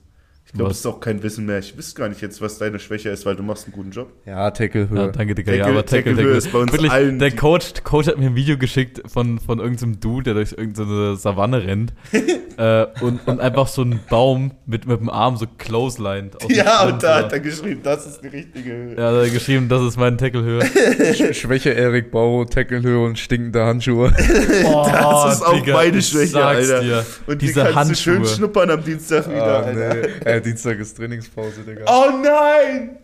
[0.54, 0.76] Glaube, Was?
[0.78, 1.58] es ist auch kein Wissen mehr.
[1.58, 4.12] Ich wüsste gar nicht jetzt, was deine Schwäche ist, weil du machst einen guten Job.
[4.24, 4.96] Ja, Tackle-Höhe.
[4.98, 5.52] Ja, danke, Digga.
[5.52, 6.38] ja, Tackle- aber Tackle, Tackle-Höhe Tackle.
[6.38, 9.58] ist bei uns Wirklich, allen der Coach, Coach hat mir ein Video geschickt von, von
[9.58, 11.92] irgendeinem Dude, der durch irgendeine Savanne rennt
[12.58, 16.36] äh, und, und einfach so einen Baum mit, mit dem Arm so clotheslined.
[16.36, 18.90] aus dem Ja, und da hat er geschrieben, das ist die richtige Höhe.
[18.96, 20.62] Ja, da hat er geschrieben, das ist mein Tackle-Höhe.
[20.62, 24.12] Sch- Schwäche Erik Bau, Tackle-Höhe und stinkende Handschuhe.
[24.64, 26.80] Das ist auch Digga, meine ich Schwäche, Alter.
[26.80, 27.06] Dir.
[27.26, 28.36] Und die Diese kannst du schön Handschuhe.
[28.36, 29.94] schnuppern am Dienstag wieder, Ah, Alter.
[30.24, 30.30] nee.
[30.30, 31.84] äh, Dienstag ist Trainingspause, Digga.
[31.86, 32.96] Oh nein!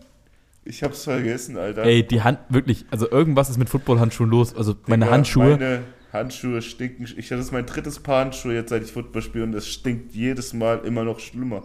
[0.63, 1.83] Ich hab's vergessen, Alter.
[1.83, 4.55] Ey, die Hand, wirklich, also irgendwas ist mit Footballhandschuhen los.
[4.55, 5.49] Also meine Digga, Handschuhe.
[5.57, 5.79] Meine
[6.13, 7.07] Handschuhe stinken.
[7.17, 10.13] Ich hatte das mein drittes Paar Handschuhe jetzt, seit ich Football spiele und es stinkt
[10.13, 11.63] jedes Mal immer noch schlimmer.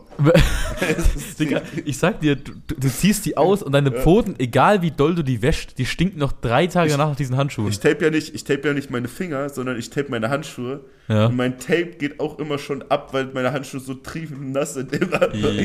[1.39, 5.15] Digga, ich sag dir, du, du, ziehst die aus und deine Pfoten, egal wie doll
[5.15, 7.69] du die wäschst, die stinken noch drei Tage Ich- nach diesen Handschuhen.
[7.69, 10.81] Ich tape ja nicht, ich tape ja nicht meine Finger, sondern ich tape meine Handschuhe.
[11.09, 11.27] Ja.
[11.27, 14.93] Und mein Tape geht auch immer schon ab, weil meine Handschuhe so triefend nass sind.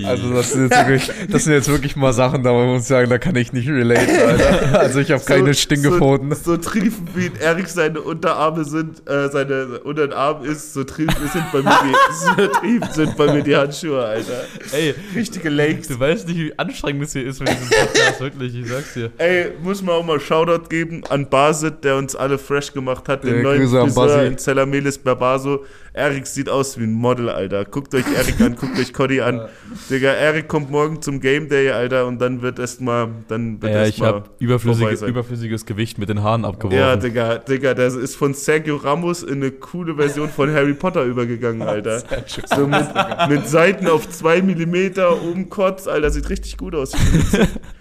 [0.06, 3.10] Also das sind, jetzt wirklich, das sind jetzt wirklich mal Sachen, da muss ich sagen,
[3.10, 4.62] da kann ich nicht relate, Alter.
[4.82, 6.32] Also ich habe keine Stinkepfoten.
[6.36, 11.52] So, so triefend wie Erik seine Unterarme sind, äh, seine Unterarm ist, so triefend sind
[11.52, 14.44] bei mir die, so sind bei mir die Handschuhe, Alter.
[14.72, 15.88] Ey, Richtige Lakes.
[15.90, 19.12] du weißt nicht, wie anstrengend es hier ist mit diesem Podcast, wirklich, ich sag's dir.
[19.18, 23.24] Ey, muss man auch mal Shoutout geben an Basit, der uns alle fresh gemacht hat,
[23.24, 25.66] den Ja, neuen Grüße an Friseur in Zellamelis Barbaso.
[25.94, 27.66] Erik sieht aus wie ein Model, Alter.
[27.66, 29.50] Guckt euch Erik an, guckt euch Cody an.
[29.90, 33.80] Digga, Erik kommt morgen zum Game Day, Alter, und dann wird erstmal, dann wird Ja,
[33.80, 36.80] erst ich mal habe überflüssige, überflüssiges Gewicht mit den Haaren abgeworfen.
[36.80, 41.04] Ja, Digga, Digga, das ist von Sergio Ramos in eine coole Version von Harry Potter
[41.04, 42.02] übergegangen, Alter.
[42.56, 42.88] So mit,
[43.30, 45.00] mit Seiten auf 2 mm
[45.30, 46.94] oben Kotz, Alter, sieht richtig gut aus.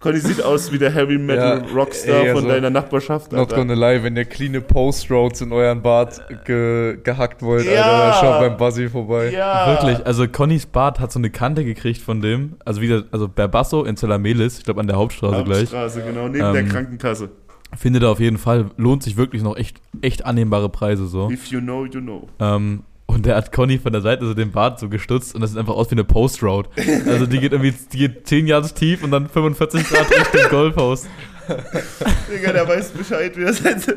[0.00, 3.40] Conny sieht aus wie der Heavy Metal Ja, Rockstar ey, von also, deiner Nachbarschaft, Not
[3.52, 3.56] Alter.
[3.56, 7.82] gonna lie, wenn ihr cleane Post-Roads in euren Bart ge gehackt wollt, Ja.
[7.82, 9.30] Alter, schaut beim Buzzy vorbei.
[9.30, 9.68] Ja.
[9.68, 13.84] Wirklich, also Connys Bart hat so eine Kante gekriegt von dem, also wieder, also Berbasso
[13.84, 15.58] in Zellamelis, ich glaube an der Hauptstraße gleich.
[15.60, 17.30] Hauptstraße, genau, neben der Ähm, Krankenkasse.
[17.76, 21.30] Findet er auf jeden Fall, lohnt sich wirklich noch echt, echt annehmbare Preise so.
[21.30, 22.28] If you know, you know.
[22.38, 22.84] Ähm,
[23.16, 25.58] und der hat Conny von der Seite so den Bart so gestutzt und das sieht
[25.58, 26.68] einfach aus wie eine Post-Road.
[27.06, 31.06] Also die geht irgendwie, die geht 10 Jahre tief und dann 45 Grad Richtung Goalpost.
[32.30, 33.94] Digga, der weiß Bescheid, wie das heißt.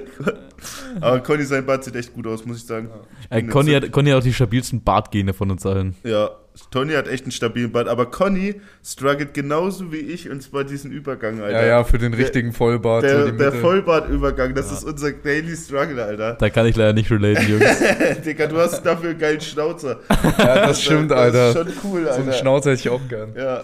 [1.01, 2.89] Aber Conny, sein Bart sieht echt gut aus, muss ich sagen.
[3.29, 5.95] Ich Äh, Conny, hat, Conny hat auch die stabilsten Bartgene von uns allen.
[6.03, 6.29] Ja,
[6.71, 10.91] Tony hat echt einen stabilen Bart, aber Conny struggelt genauso wie ich und zwar diesen
[10.91, 11.61] Übergang, Alter.
[11.61, 13.03] Ja, ja, für den Der- richtigen Vollbart.
[13.03, 13.51] Der, so der.
[13.53, 16.33] Vollbartübergang, das ist unser Daily Struggle, Alter.
[16.33, 17.65] Da kann ich leider nicht relaten, Jungs.
[18.25, 19.99] Digga, du hast dafür einen geilen Schnauzer.
[20.37, 21.49] Ja, das stimmt, das Alter.
[21.49, 22.33] ist schon cool, so einen Alter.
[22.33, 23.33] Schnauzer hätte ich auch gern.
[23.35, 23.61] ja.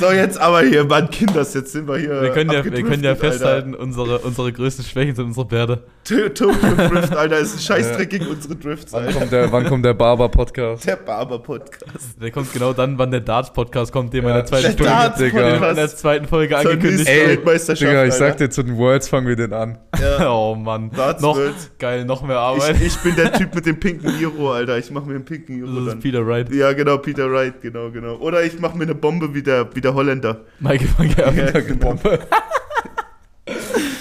[0.00, 2.22] So, jetzt aber hier, Mann, Kinders, jetzt sind wir hier.
[2.22, 5.72] Wir können ja, wir können ja festhalten, unsere, unsere größten Schwächen sind unsere Bärte.
[5.72, 6.34] Alter.
[6.34, 9.18] To- Tokyo Drift, Alter, ist ein Scheißdreck gegen unsere Drifts, Wann Alter.
[9.20, 10.84] kommt der, wann kommt der Barber-Podcast?
[10.86, 12.11] Der Barber-Podcast.
[12.20, 14.84] Der kommt genau dann, wann der Darts-Podcast kommt, den in der Ja, zweiten der Folge,
[14.84, 15.34] Darts-Podcast.
[15.34, 17.28] den wir in der zweiten Folge Zur angekündigt haben.
[17.28, 19.78] Weltmeisterschaft, Digga, ich sag dir, zu den Worlds fangen wir den an.
[20.00, 20.28] Ja.
[20.32, 20.90] Oh Mann.
[20.90, 21.38] Darts noch,
[21.78, 22.76] geil, noch mehr Arbeit.
[22.76, 24.78] Ich, ich bin der Typ mit dem pinken Iro, Alter.
[24.78, 26.00] Ich mach mir einen pinken Iro das ist dann.
[26.00, 26.52] Peter Wright.
[26.54, 28.16] Ja, genau, Peter Wright, genau, genau.
[28.16, 30.40] Oder ich mach mir eine Bombe wie der, wie der Holländer.
[30.60, 31.36] Michael van Gerwen.
[31.38, 31.90] Ja, genau.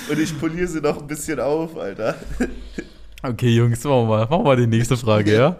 [0.09, 2.15] Und ich poliere sie noch ein bisschen auf, Alter.
[3.23, 5.55] Okay, Jungs, machen wir mal, machen wir mal die nächste Frage, ja?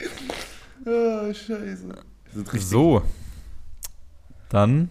[0.86, 1.88] Ah, scheiße.
[2.58, 3.02] So.
[4.48, 4.88] Dann,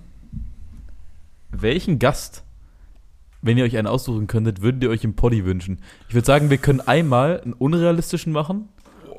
[1.51, 2.43] welchen Gast,
[3.41, 5.79] wenn ihr euch einen aussuchen könntet, würdet ihr euch im Poddy wünschen?
[6.07, 8.69] Ich würde sagen, wir können einmal einen unrealistischen machen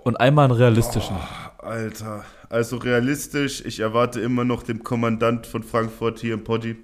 [0.04, 1.16] und einmal einen realistischen.
[1.58, 6.76] Alter, also realistisch, ich erwarte immer noch den Kommandant von Frankfurt hier im Poddy.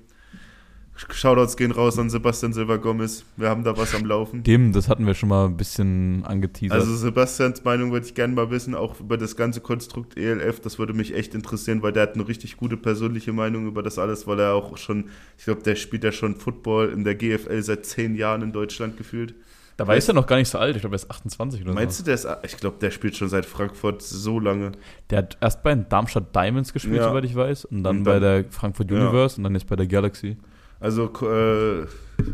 [0.96, 3.24] Shoutouts gehen raus an Sebastian Silva Gomez.
[3.37, 4.42] Wir haben da was am Laufen.
[4.42, 6.78] Dem, das hatten wir schon mal ein bisschen angeteasert.
[6.78, 10.61] Also Sebastians Meinung würde ich gerne mal wissen, auch über das ganze Konstrukt ELF.
[10.61, 13.98] Das würde mich echt interessieren, weil der hat eine richtig gute persönliche Meinung über das
[13.98, 17.62] alles, weil er auch schon, ich glaube, der spielt ja schon Football in der GFL
[17.62, 19.35] seit zehn Jahren in Deutschland gefühlt.
[19.76, 21.74] da war ist er noch gar nicht so alt, ich glaube, er ist 28 oder
[21.74, 22.02] Meinst so.
[22.02, 24.72] du, der ist, ich glaube, der spielt schon seit Frankfurt so lange.
[25.11, 27.09] Der hat erst bei den Darmstadt Diamonds gespielt, Ja.
[27.11, 28.96] soweit ich weiß, und dann, Und bei dann- der Frankfurt Ja.
[29.02, 30.38] Universe und dann jetzt bei der Galaxy.
[30.87, 31.85] Also äh,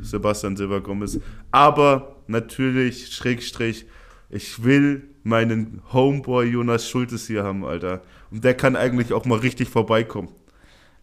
[0.02, 1.18] Sebastian Silva Gomez.
[1.50, 3.86] Aber natürlich, Schrägstrich,
[4.28, 8.02] ich will meinen Homeboy Jonas Schultes hier haben, Alter.
[8.30, 10.28] Und der kann eigentlich auch mal richtig vorbeikommen.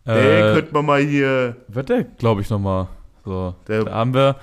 [0.06, 1.56] Äh, könnte man mal hier.
[1.70, 2.88] wird der, glaube ich, nochmal.
[3.26, 3.56] So.
[3.68, 4.36] Der- da haben wir,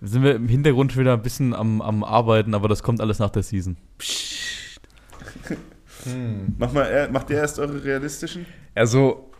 [0.00, 3.18] sind wir im Hintergrund schon wieder ein bisschen am, am Arbeiten, aber das kommt alles
[3.18, 3.76] nach der Season.
[6.58, 8.46] Mach mal, er- macht ihr erst eure realistischen?
[8.74, 9.30] Also,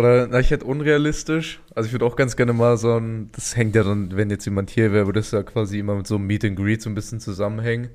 [0.00, 1.60] oder na, ich hätte unrealistisch.
[1.74, 4.46] Also ich würde auch ganz gerne mal so ein, das hängt ja dann, wenn jetzt
[4.46, 6.88] jemand hier wäre, würde das ja quasi immer mit so einem Meet and Greet so
[6.90, 7.90] ein bisschen zusammenhängen.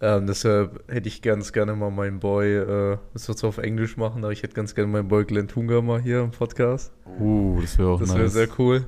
[0.00, 3.96] Ähm, deshalb hätte ich ganz gerne mal meinen Boy, äh, das wird zwar auf Englisch
[3.96, 6.92] machen, aber ich hätte ganz gerne meinen Boy Glenn Tunga mal hier im Podcast.
[7.18, 8.18] Uh, das wäre auch Das nice.
[8.18, 8.84] wäre sehr cool.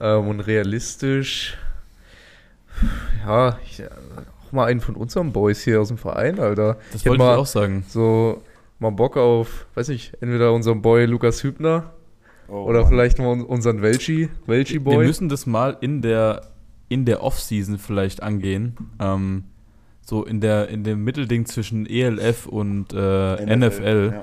[0.00, 1.56] Ähm, und realistisch,
[3.24, 3.88] ja, ich, äh,
[4.44, 6.78] auch mal einen von unseren Boys hier aus dem Verein, Alter.
[6.90, 7.84] das ich wollte ich mal auch sagen.
[7.86, 8.42] so
[8.80, 11.92] mal Bock auf, weiß nicht, entweder unseren Boy Lukas Hübner
[12.48, 12.88] Oh, oder Mann.
[12.88, 15.06] vielleicht mal un- unseren Welchi, Welchi Wir Boy.
[15.06, 16.40] müssen das mal in der,
[16.88, 18.76] in der Off-Season vielleicht angehen.
[18.98, 19.44] Ähm,
[20.02, 24.10] so in der in dem Mittelding zwischen ELF und äh, NFL.
[24.14, 24.22] ja.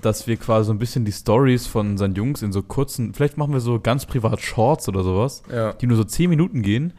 [0.00, 3.36] dass wir quasi so ein bisschen die Stories von unseren Jungs in so kurzen, vielleicht
[3.36, 5.72] machen wir so ganz privat Shorts oder sowas, Ja.
[5.72, 6.92] die nur so 10 Minuten gehen,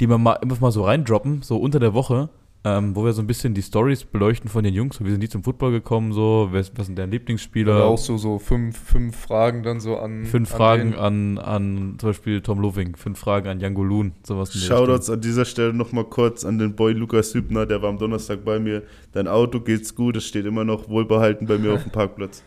[0.00, 2.28] die wir mal einfach mal so reindroppen, so unter der Woche,
[2.64, 5.20] ähm, wo wir so ein bisschen die Stories beleuchten von den Jungs, so wie sind
[5.20, 8.78] die zum Football gekommen, so, wer, was sind deren Lieblingsspieler, Oder auch so, so fünf,
[8.78, 10.24] fünf Fragen dann so an.
[10.26, 14.52] fünf an Fragen an, an zum Beispiel Tom Loving, fünf Fragen an Jan Golun, sowas
[14.54, 18.44] Shoutouts an dieser Stelle nochmal kurz an den Boy Lukas Hübner, der war am Donnerstag
[18.44, 18.82] bei mir.
[19.12, 22.42] Dein Auto geht's gut, es steht immer noch wohlbehalten bei mir auf dem Parkplatz.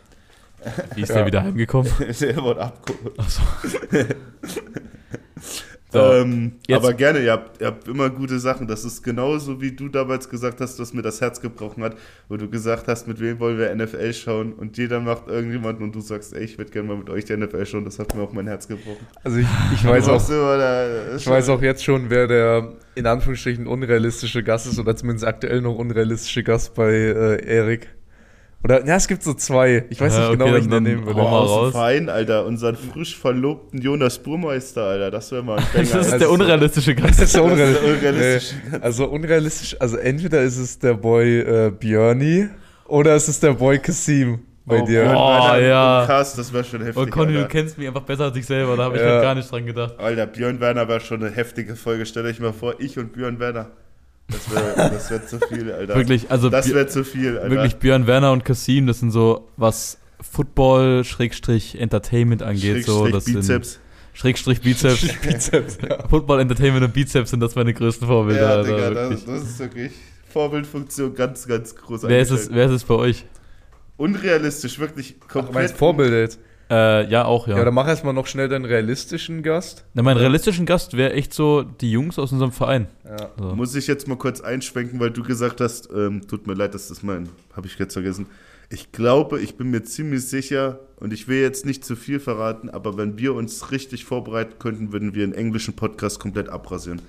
[0.95, 1.15] Wie ist Ja.
[1.15, 1.91] der wieder heimgekommen?
[2.21, 3.19] der wurde abgeholt.
[3.19, 3.41] Achso.
[3.63, 3.77] So,
[5.99, 8.67] ähm, jetzt- aber gerne, ihr habt, ihr habt immer gute Sachen.
[8.67, 11.95] Das ist genauso, wie du damals gesagt hast, dass mir das Herz gebrochen hat,
[12.29, 15.95] wo du gesagt hast, mit wem wollen wir NFL schauen und jeder macht irgendjemanden und
[15.95, 17.85] du sagst, ey, ich würde gerne mal mit euch die NFL schauen.
[17.85, 19.05] Das hat mir auch mein Herz gebrochen.
[19.23, 23.05] Also ich, ich weiß auch, So, oder, ich weiß auch jetzt schon, wer der in
[23.05, 27.89] Anführungsstrichen unrealistische Gast ist oder zumindest aktuell noch unrealistische Gast bei äh, Erik.
[28.65, 29.85] Oder, ja, es gibt so zwei.
[29.91, 31.19] Ich weiß Ja, nicht okay, genau, welchen der dann- nehmen hau würde.
[31.21, 31.71] dem raus.
[31.71, 35.87] Verein, Alter, unseren frisch verlobten Jonas Burmeister, Alter, das wäre mal ein Banger.
[35.93, 37.21] Das ist Also der unrealistische Das Gast.
[37.21, 38.55] ist der Das ist der unrealistische.
[38.81, 42.47] also unrealistisch, also entweder ist es der Boy äh, Björni
[42.87, 45.03] oder es ist der Boy Kasim bei Oh, dir.
[45.03, 46.03] Björn Oh, Werner ja.
[46.07, 46.97] Cast, das wäre schon heftig.
[46.97, 47.49] Und Conny, du Alter.
[47.49, 49.17] kennst mich einfach besser als ich selber, da habe ich Ja.
[49.17, 49.93] noch gar nicht dran gedacht.
[49.99, 52.07] Alter, Björn Werner wäre schon eine heftige Folge.
[52.07, 53.67] Stellt euch mal vor, ich und Björn Werner.
[54.27, 55.95] Das wäre das wär zu viel, Alter.
[55.95, 57.51] Wirklich, also Das wäre zu viel, Alter.
[57.51, 63.35] wirklich Björn Werner und Kassim, das sind so, was Football-Entertainment angeht, so, Schrägstrich das sind
[63.35, 63.79] Bizeps.
[64.13, 65.07] Schrägstrich Bizeps.
[65.21, 66.07] Bizeps, ja.
[66.09, 68.41] Football, Entertainment und Bizeps sind das meine größten Vorbilder.
[68.41, 69.25] Ja, Alter, Digga, das, wirklich.
[69.25, 69.91] das ist wirklich
[70.31, 72.03] Vorbildfunktion ganz, ganz groß.
[72.03, 73.25] wer, ist es, wer ist es bei euch?
[73.97, 75.53] Unrealistisch, wirklich Ach, komplett.
[75.53, 76.39] meinst Vorbilder jetzt?
[76.69, 77.57] Äh, ja, auch, ja.
[77.57, 79.85] Ja, dann mach erstmal noch schnell deinen realistischen Gast.
[79.93, 82.87] Na, mein realistischen Gast wäre echt so die Jungs aus unserem Verein.
[83.03, 83.29] Ja.
[83.37, 83.55] So.
[83.55, 86.89] Muss ich jetzt mal kurz einschwenken, weil du gesagt hast, ähm, tut mir leid, das
[86.89, 88.27] ist mein, habe ich jetzt vergessen.
[88.69, 92.71] Ich glaube, ich bin mir ziemlich sicher und ich will jetzt nicht zu viel verraten,
[92.71, 97.01] aber wenn wir uns richtig vorbereiten könnten, würden wir einen englischen Podcast komplett abrasieren.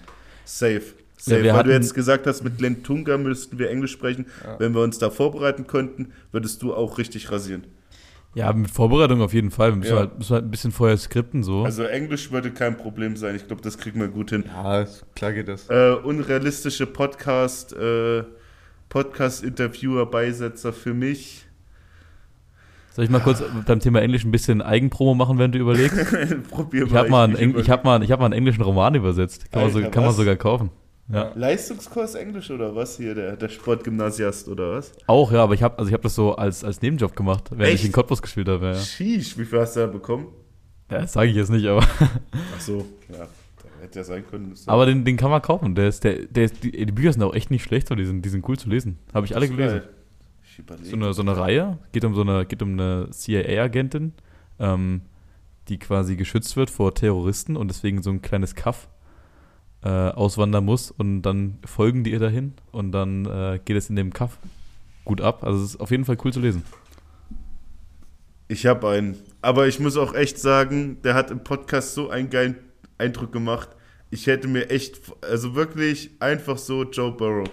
[0.45, 0.83] Safe.
[1.17, 1.43] Safe.
[1.43, 4.27] wir weil du jetzt gesagt hast, mit Glenn Tunga müssten wir Englisch sprechen.
[4.45, 4.61] Ja.
[4.61, 7.65] Wenn wir uns da vorbereiten könnten, würdest du auch richtig rasieren.
[8.37, 9.71] Ja, mit Vorbereitung auf jeden Fall.
[9.71, 10.01] Wir müssen, Ja.
[10.01, 11.65] halt, müssen halt ein bisschen vorher skripten, so.
[11.65, 13.35] Also Englisch würde kein Problem sein.
[13.35, 14.45] Ich glaube, das kriegen wir gut hin.
[14.47, 15.71] Ja, klar geht das.
[15.71, 18.25] Äh, unrealistische Podcast, äh,
[18.91, 21.47] Podcast-Interviewer, Beisetzer für mich.
[22.93, 25.97] Soll ich mal kurz beim Thema Englisch ein bisschen Eigenpromo machen, während du überlegst?
[26.51, 29.51] Probier Ich habe mal, einen ich hab mal, ich hab mal einen englischen Roman übersetzt.
[29.51, 30.69] Kann, man, so, Alter, kann man sogar kaufen.
[31.09, 31.33] Ja.
[31.37, 34.93] Leistungskurs Englisch oder was hier, der, der Sportgymnasiast oder was?
[35.07, 37.75] Auch, ja, aber ich habe also ich hab das so als, als Nebenjob gemacht, während
[37.75, 37.83] Echt?
[37.83, 38.67] ich in Cottbus gespielt habe.
[38.67, 38.75] Ja.
[38.75, 40.29] Sheesh, wie viel hast du da bekommen?
[40.91, 41.83] ja, das sage ich jetzt nicht, aber,
[42.57, 43.29] Ach so, ja,
[43.81, 44.55] hätte ja sein können.
[44.67, 45.75] aber den, den kann man kaufen.
[45.75, 48.25] Der ist, der, der ist, die, die Bücher sind auch echt nicht schlecht, die sind,
[48.25, 48.99] die sind cool zu lesen.
[49.15, 49.83] Habe ich alle gelesen.
[50.59, 50.89] überlege.
[50.89, 54.13] So eine, so eine Reihe, geht um so eine, geht um eine CIA-Agentin,
[54.59, 55.03] ähm,
[55.69, 58.89] die quasi geschützt wird vor Terroristen und deswegen so ein kleines Kaff
[59.87, 63.95] äh, auswandern muss und dann folgen die ihr dahin und dann äh, geht es in
[63.95, 64.37] dem Kaff
[65.05, 65.45] gut ab.
[65.45, 66.65] Also es ist auf jeden Fall cool zu lesen.
[68.49, 69.17] Ich habe einen.
[69.43, 72.57] Aber ich muss auch echt sagen, der hat im Podcast so einen geilen
[72.99, 73.69] Eindruck gemacht.
[74.11, 77.49] Ich hätte mir echt, also wirklich einfach so Joe Burrow.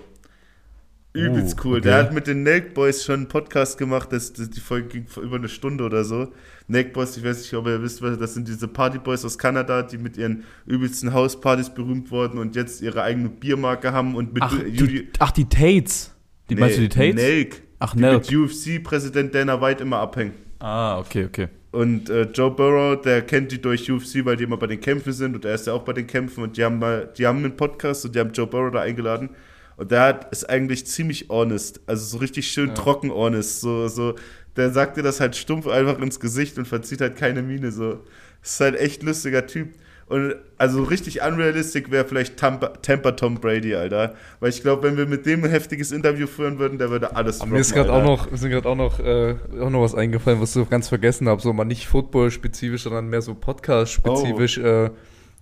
[1.14, 1.74] Übelst Oh, cool.
[1.78, 1.82] okay.
[1.84, 5.08] Der hat mit den Nelk Boys schon einen Podcast gemacht, das, das, die Folge ging
[5.08, 6.32] vor über eine Stunde oder so.
[6.68, 9.84] Nelk Boys, ich weiß nicht, ob ihr wisst, was, das sind diese Partyboys aus Kanada,
[9.84, 14.42] die mit ihren übelsten Hauspartys berühmt wurden und jetzt ihre eigene Biermarke haben und mit
[14.42, 16.16] Ach, Judy- du, ach die Tates.
[16.50, 17.16] Die, meinst du die Tates?
[17.16, 17.62] Nelk.
[17.80, 18.32] Ach, die Nelk.
[18.32, 20.34] mit UFC-Präsident Dana White immer abhängen.
[20.60, 21.48] Ah, okay, okay.
[21.72, 25.12] Und äh, Joe Burrow, der kennt die durch UFC, weil die immer bei den Kämpfen
[25.12, 27.40] sind und er ist ja auch bei den Kämpfen und die haben mal, die haben
[27.40, 29.30] einen Podcast und die haben Joe Burrow da eingeladen
[29.78, 32.74] und der ist eigentlich ziemlich honest, also so richtig schön Ja.
[32.74, 34.16] trocken honest, so, so,
[34.56, 38.00] der sagt dir das halt stumpf einfach ins Gesicht und verzieht halt keine Miene, so.
[38.44, 39.70] Ist halt echt lustiger Typ.
[40.08, 44.16] Und also richtig unrealistisch wäre vielleicht Tampa, Tampa Tom Brady, Alter.
[44.42, 47.40] Weil ich glaube, wenn wir mit dem ein heftiges Interview führen würden, der würde alles
[47.42, 49.82] Aber mir ist gerade droppen, auch noch, mir sind gerade auch noch, äh, auch noch
[49.82, 51.42] was eingefallen, was ich ganz vergessen habe.
[51.42, 54.58] So mal nicht Football-spezifisch, sondern mehr so Podcast-spezifisch.
[54.58, 54.92] Äh,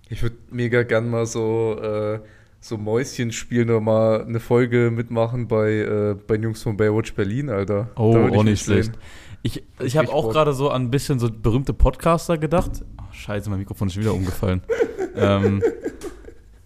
[0.08, 2.20] ich würde mega gern mal so, äh,
[2.62, 7.14] so Mäuschen spielen oder mal eine Folge mitmachen bei, äh, bei den Jungs von Baywatch
[7.14, 7.90] Berlin, Alter.
[7.96, 8.84] Oh, auch mich nicht sehen.
[8.84, 8.98] schlecht.
[9.42, 12.84] Ich, ich habe auch gerade so an ein bisschen so berühmte Podcaster gedacht.
[12.98, 14.62] Oh, scheiße, mein Mikrofon ist schon wieder umgefallen.
[15.16, 15.60] ähm,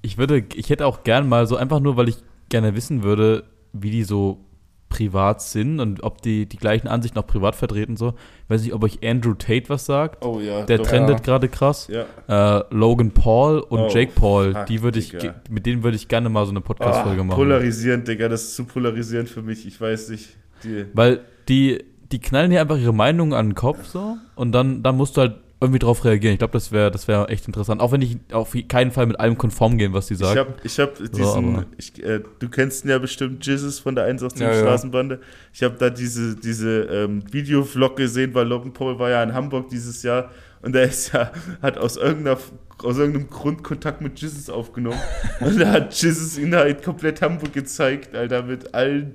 [0.02, 2.18] ich würde, ich hätte auch gern mal so einfach nur, weil ich
[2.50, 4.44] gerne wissen würde, wie die so
[4.96, 8.14] privat sind und ob die die gleichen Ansichten auch privat vertreten so.
[8.44, 10.24] Ich weiß nicht, ob euch Andrew Tate was sagt.
[10.24, 10.64] Oh ja.
[10.64, 10.86] Der doch.
[10.86, 11.24] trendet Ja.
[11.24, 11.88] gerade krass.
[11.88, 12.58] Ja.
[12.58, 15.34] Äh, Logan Paul und Oh, Jake Paul, fuck, die würde ich, Digga.
[15.50, 17.36] mit denen würde ich gerne mal so eine Podcast-Folge Ah, machen.
[17.36, 19.66] Polarisierend, Digga, das ist zu polarisierend für mich.
[19.66, 20.30] Ich weiß nicht.
[20.64, 24.82] Die, Weil die, die knallen dir einfach ihre Meinung an den Kopf so und dann,
[24.82, 26.34] dann musst du halt irgendwie drauf reagieren.
[26.34, 27.80] Ich glaube, das wäre das wär echt interessant.
[27.80, 30.38] Auch wenn ich auf keinen Fall mit allem konform gehen, was die Ich sagen.
[30.38, 34.04] habe ich hab diesen, aber- ich, äh, du kennst ihn ja bestimmt, Jizzes von der
[34.04, 34.60] 187 Ja, ja.
[34.60, 35.20] Straßenbande.
[35.52, 39.70] Ich habe da diese, diese ähm, Videovlog gesehen, weil Logan Paul war ja in Hamburg
[39.70, 40.30] dieses Jahr
[40.62, 41.30] und er ist ja,
[41.62, 42.38] hat aus, irgendeiner,
[42.82, 45.00] aus irgendeinem Grund Kontakt mit Jizzes aufgenommen.
[45.40, 49.14] und da hat Jizzes ihn halt komplett Hamburg gezeigt, Alter, mit allen,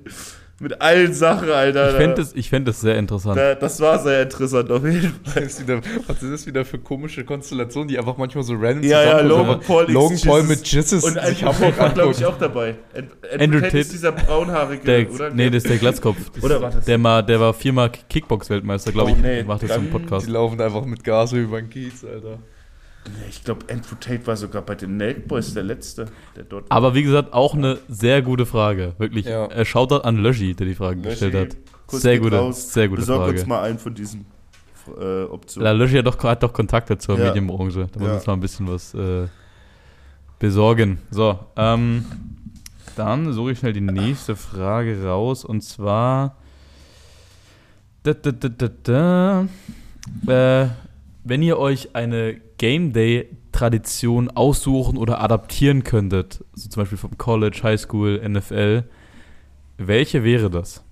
[0.60, 1.90] mit allen Sachen, Alter.
[1.90, 3.36] ich fände das, ich fänd das sehr interessant.
[3.36, 5.42] da, das war sehr interessant auf jeden Fall.
[5.42, 8.84] Was ist, wieder, was ist das wieder für komische Konstellationen, die einfach manchmal so random
[8.84, 9.20] Ja, ja?
[9.20, 12.76] Logan Paul, Logan Paul mit Jizzes Und Andrew Hamburg Tate war, glaube ich, auch dabei.
[12.94, 15.30] And, Andrew, Andrew Tate ist dieser braunhaarige, Der, oder?
[15.30, 16.16] nee, das ist der Glatzkopf.
[16.34, 19.20] Das Oder war das- Der, mal, der war viermal Kickbox-Weltmeister, glaube Oh, ich.
[19.22, 20.26] nee, macht das dann- im Podcast.
[20.26, 22.38] Die laufen einfach mit Gas über den Kiez, Alter.
[23.28, 26.94] Ich glaube, Andrew Tate war sogar bei den Nelk Boys der Letzte, der dort Aber
[26.94, 28.94] wie gesagt, auch eine sehr gute Frage.
[28.98, 29.26] Wirklich.
[29.26, 29.46] Ja.
[29.46, 31.56] Äh, Shoutout an Löschi, der die Frage Löschi, gestellt hat.
[32.00, 32.72] Sehr gute, raus.
[32.72, 33.32] sehr gute Besorg Frage.
[33.38, 34.24] uns mal einen von diesen
[35.00, 35.76] äh, Optionen.
[35.76, 37.26] Löschi hat doch, hat doch Kontakte zur Ja.
[37.26, 37.88] Medienbranche.
[37.92, 38.14] Da muss Ja.
[38.14, 39.26] uns mal ein bisschen was äh,
[40.38, 40.98] besorgen.
[41.10, 42.04] So, ähm,
[42.96, 45.44] dann suche ich schnell die nächste Frage raus.
[45.44, 46.36] Und zwar.
[48.04, 48.68] Da, da, da, da,
[50.26, 50.62] da.
[50.62, 50.68] Äh,
[51.24, 57.18] wenn ihr euch eine Game Day Tradition aussuchen oder adaptieren könntet, so zum Beispiel vom
[57.18, 58.84] College, High School, NFL,
[59.78, 60.82] welche wäre das?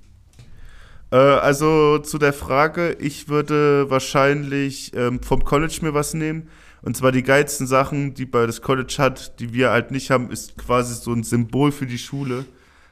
[1.11, 6.49] Äh, also zu der Frage, ich würde wahrscheinlich ähm, vom College mir was nehmen.
[6.83, 10.31] Und zwar die geilsten Sachen, die bei das College hat, die wir halt nicht haben,
[10.31, 12.47] ist quasi so ein Symbol für die Schule.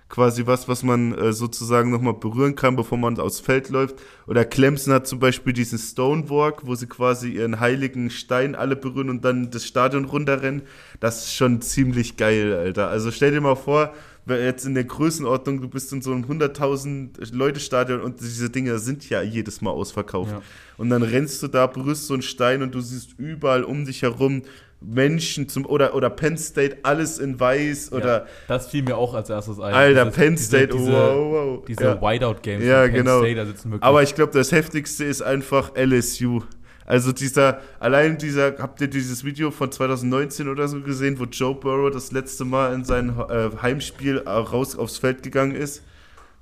[0.09, 3.97] Quasi was, was man äh, sozusagen nochmal berühren kann, bevor man aufs Feld läuft.
[4.27, 9.11] Oder Clemson hat zum Beispiel diesen Stonewalk, wo sie quasi ihren heiligen Stein alle berühren
[9.11, 10.63] und dann das Stadion runterrennen.
[11.01, 12.89] Das ist schon ziemlich geil, Alter.
[12.89, 13.93] Also stell dir mal vor,
[14.37, 18.79] jetzt in der Größenordnung, du bist in so einem 100.000 Leute Stadion und diese Dinge
[18.79, 20.33] sind ja jedes Mal ausverkauft.
[20.33, 20.43] Ja.
[20.77, 24.03] Und dann rennst du da, berührst so einen Stein und du siehst überall um dich
[24.03, 24.43] herum
[24.81, 29.29] Menschen zum oder oder Penn State alles in weiß oder Das fiel mir auch als
[29.29, 29.75] erstes ein.
[29.75, 31.65] Alter Dieses- Penn State, diese, wow, wow.
[31.67, 32.01] Diese ja.
[32.01, 33.19] Whiteout-Games Ja, von Penn genau.
[33.21, 36.43] State, da sitzen wirklich Aber ich glaube, das heftigste ist einfach LSU.
[36.87, 41.55] Also dieser, allein dieser, habt ihr dieses Video von 2019 oder so gesehen, wo Joe
[41.55, 45.83] Burrow das letzte Mal in sein äh, Heimspiel äh, raus aufs Feld gegangen ist?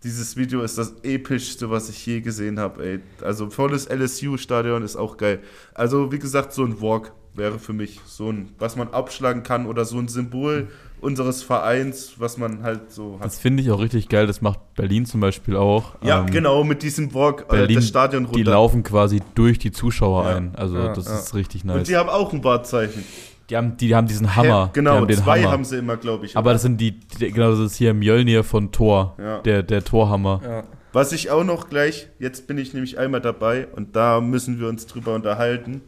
[0.05, 3.01] Dieses Video ist das epischste, was ich je gesehen habe, ey.
[3.22, 5.40] Also volles LSU-Stadion ist auch geil.
[5.75, 9.66] Also wie gesagt, so ein Walk wäre für mich so ein, was man abschlagen kann
[9.66, 10.68] oder so ein Symbol
[11.01, 13.27] unseres Vereins, was man halt so hat.
[13.27, 14.27] Das finde ich auch richtig geil.
[14.27, 15.94] Das macht Berlin zum Beispiel auch.
[16.03, 18.38] Ja, Ähm, genau, mit diesem Walk äh, Berlin, das Stadion runter.
[18.38, 20.37] die laufen quasi durch die Zuschauer Ja.
[20.37, 20.55] ein.
[20.57, 21.18] Also Ja, das ja.
[21.18, 21.87] ist richtig Und nice.
[21.88, 23.05] die haben auch ein Wahrzeichen.
[23.51, 24.49] Die haben, die, die haben diesen Hammer.
[24.49, 25.53] Ja, genau, die haben den zwei Hammer.
[25.53, 26.37] haben sie immer, glaube ich.
[26.37, 26.55] Aber oder?
[26.55, 29.14] das sind die, die, genau, das ist hier Mjölnir von Thor.
[29.18, 29.38] Ja.
[29.42, 30.40] Der, der Torhammer.
[30.42, 30.64] Ja.
[30.92, 34.66] Was ich auch noch gleich, jetzt bin ich nämlich einmal dabei und da müssen wir
[34.68, 35.83] uns drüber unterhalten.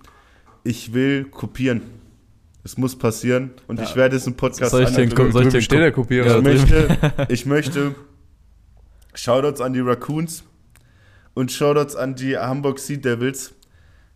[0.65, 1.83] Ich will kopieren.
[2.65, 5.63] Es muss passieren und ich werde es im Podcast Soll ich den, soll ich den
[5.63, 6.27] steht der Kopierer.
[6.27, 7.95] Ja, ich, möchte, ich möchte
[9.15, 10.45] Shoutouts an die Raccoons
[11.35, 13.55] und Shoutouts an die Hamburg Sea Devils.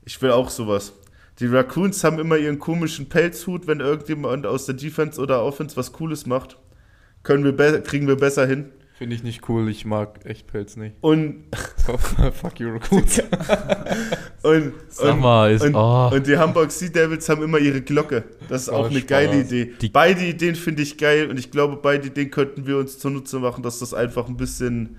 [0.04, 0.92] Ich will auch sowas.
[1.38, 5.92] Die Raccoons haben immer ihren komischen Pelzhut, wenn irgendjemand aus der Defense oder Offense was
[5.92, 6.58] Cooles macht.
[7.22, 8.70] Können wir kriegen wir besser hin.
[9.02, 10.94] Finde ich nicht cool, ich mag echt Pelz nicht.
[11.00, 11.46] Und,
[12.40, 13.18] Fuck you, Raccoons.
[14.44, 18.22] und, Sag mal, ist, und, oh, und die Hamburg Sea Devils haben immer ihre Glocke.
[18.48, 19.08] Das ist Oh, auch eine Spaß.
[19.08, 19.72] geile Idee.
[19.80, 23.40] Die- beide Ideen finde ich geil und ich glaube, beide Ideen könnten wir uns zunutze
[23.40, 24.98] machen, dass das einfach ein bisschen,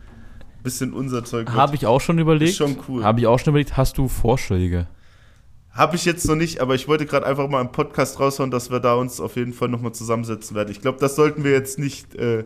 [0.63, 1.55] bisschen unser Zeug wird.
[1.55, 2.51] habe ich auch schon überlegt.
[2.51, 3.05] Ist schon cool.
[3.05, 3.77] Habe ich auch schon überlegt.
[3.77, 4.87] Hast du Vorschläge?
[5.71, 8.69] Habe ich jetzt noch nicht, aber ich wollte gerade einfach mal im Podcast raushauen, dass
[8.69, 10.71] wir da uns auf jeden Fall nochmal zusammensetzen werden.
[10.71, 12.15] Ich glaube, das sollten wir jetzt nicht.
[12.15, 12.43] Äh,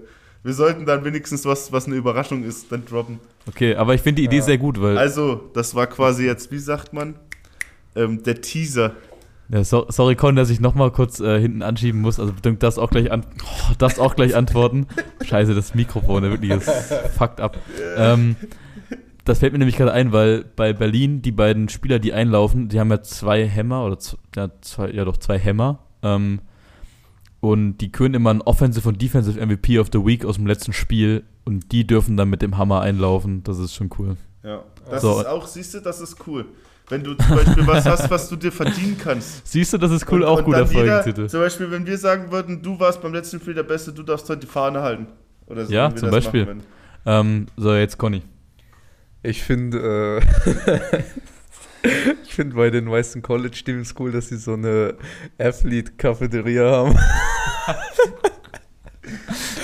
[0.48, 3.20] wir sollten dann wenigstens was, was eine Überraschung ist, dann droppen.
[3.50, 4.44] Okay, aber ich finde die Idee Ja.
[4.44, 4.98] sehr gut, weil.
[4.98, 7.16] Also, das war quasi jetzt, wie sagt man,
[7.98, 8.94] ähm, der Teaser.
[9.50, 12.18] Ja, so, sorry, Con, dass ich nochmal kurz äh, hinten anschieben muss.
[12.18, 14.88] Also bitte das auch gleich an, oh, das auch gleich antworten.
[15.22, 16.70] Scheiße, das Mikrofon, der wirklich ist
[17.18, 17.58] fucked up.
[17.98, 18.38] Ähm,
[19.26, 22.80] das fällt mir nämlich gerade ein, weil bei Berlin die beiden Spieler, die einlaufen, die
[22.80, 23.98] haben ja zwei Hämmer oder
[24.38, 25.80] ja, zwei, ja doch zwei Hämmer.
[26.04, 26.40] Ähm,
[27.40, 30.74] und die küren immer einen Offensive und Defensive MVP of the Week aus dem letzten
[30.74, 33.44] Spiel und die dürfen dann mit dem Hammer einlaufen.
[33.44, 34.18] Das ist schon cool.
[34.44, 34.64] Ja.
[34.90, 35.20] Das So.
[35.20, 36.46] ist auch, siehst du, das ist cool.
[36.90, 39.46] Wenn du zum Beispiel was hast, was du dir verdienen kannst.
[39.52, 41.28] Siehst du, das ist cool, Und- auch und guter Folgentitel.
[41.28, 44.30] Zum Beispiel, wenn wir sagen würden, du warst beim letzten Spiel der Beste, du darfst
[44.30, 45.08] heute die Fahne halten.
[45.48, 46.46] Oder so, Ja, zum das Beispiel.
[46.46, 46.64] machen.
[47.06, 48.22] Ähm, so, jetzt Conny.
[49.22, 51.02] Ich finde, äh,
[52.24, 54.96] ich finde bei den meisten College-Teams cool, dass sie so eine
[55.38, 56.98] Athlete-Cafeteria haben.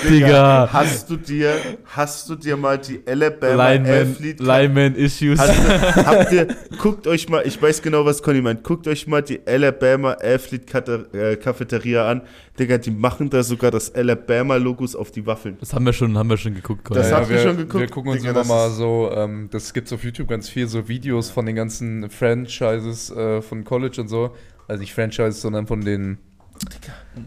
[0.09, 0.69] Digga.
[0.71, 5.39] Hast du dir, hast du dir mal die Alabama Lineman, Lineman Issues.
[5.39, 6.47] Hast du, habt ihr,
[6.81, 11.07] guckt euch mal, ich weiß genau, was Conny meint, guckt euch mal die Alabama Athlete
[11.13, 12.21] äh, Cafeteria an.
[12.59, 15.57] Digga, die machen da sogar das Alabama-Logos auf die Waffeln.
[15.59, 16.83] Das haben wir schon, haben wir schon geguckt.
[16.83, 16.99] Conny.
[16.99, 17.81] Das Ja, ihr wir, schon geguckt?
[17.81, 20.87] Wir gucken uns Digga, immer mal so, ähm, das gibt's auf YouTube ganz viel, so
[20.87, 24.31] Videos von den ganzen Franchises äh, von College und so.
[24.67, 26.19] Also nicht Franchises, sondern von den,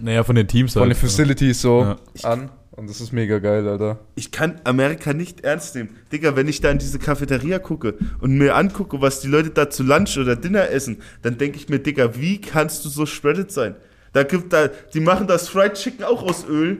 [0.01, 0.93] naja, von den Teams von halt.
[0.93, 2.31] den Facilities so Ja.
[2.31, 2.51] an.
[2.77, 3.99] Und das ist mega geil, Alter.
[4.17, 5.97] Ich kann Amerika nicht ernst nehmen.
[6.13, 9.71] Digga, wenn ich da in diese Cafeteria gucke und mir angucke, was die Leute da
[9.71, 13.51] zu Lunch oder Dinner essen, dann denke ich mir, Digga, wie kannst du so shredded
[13.51, 13.77] sein?
[14.13, 16.77] Da gibt da, die machen das Fried Chicken auch aus Öl.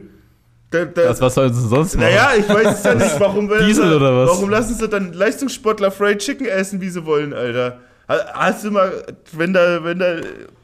[0.71, 2.07] Da, da, Was, was sollen sie sonst machen?
[2.09, 3.19] naja, ich weiß es ja nicht.
[3.21, 4.31] Warum, Diesel oder was?
[4.37, 7.81] warum lassen sie dann Leistungssportler Fried Chicken essen, wie sie wollen, Alter?
[8.09, 8.93] Ha- Hast du mal,
[9.33, 10.17] wenn da, wenn da,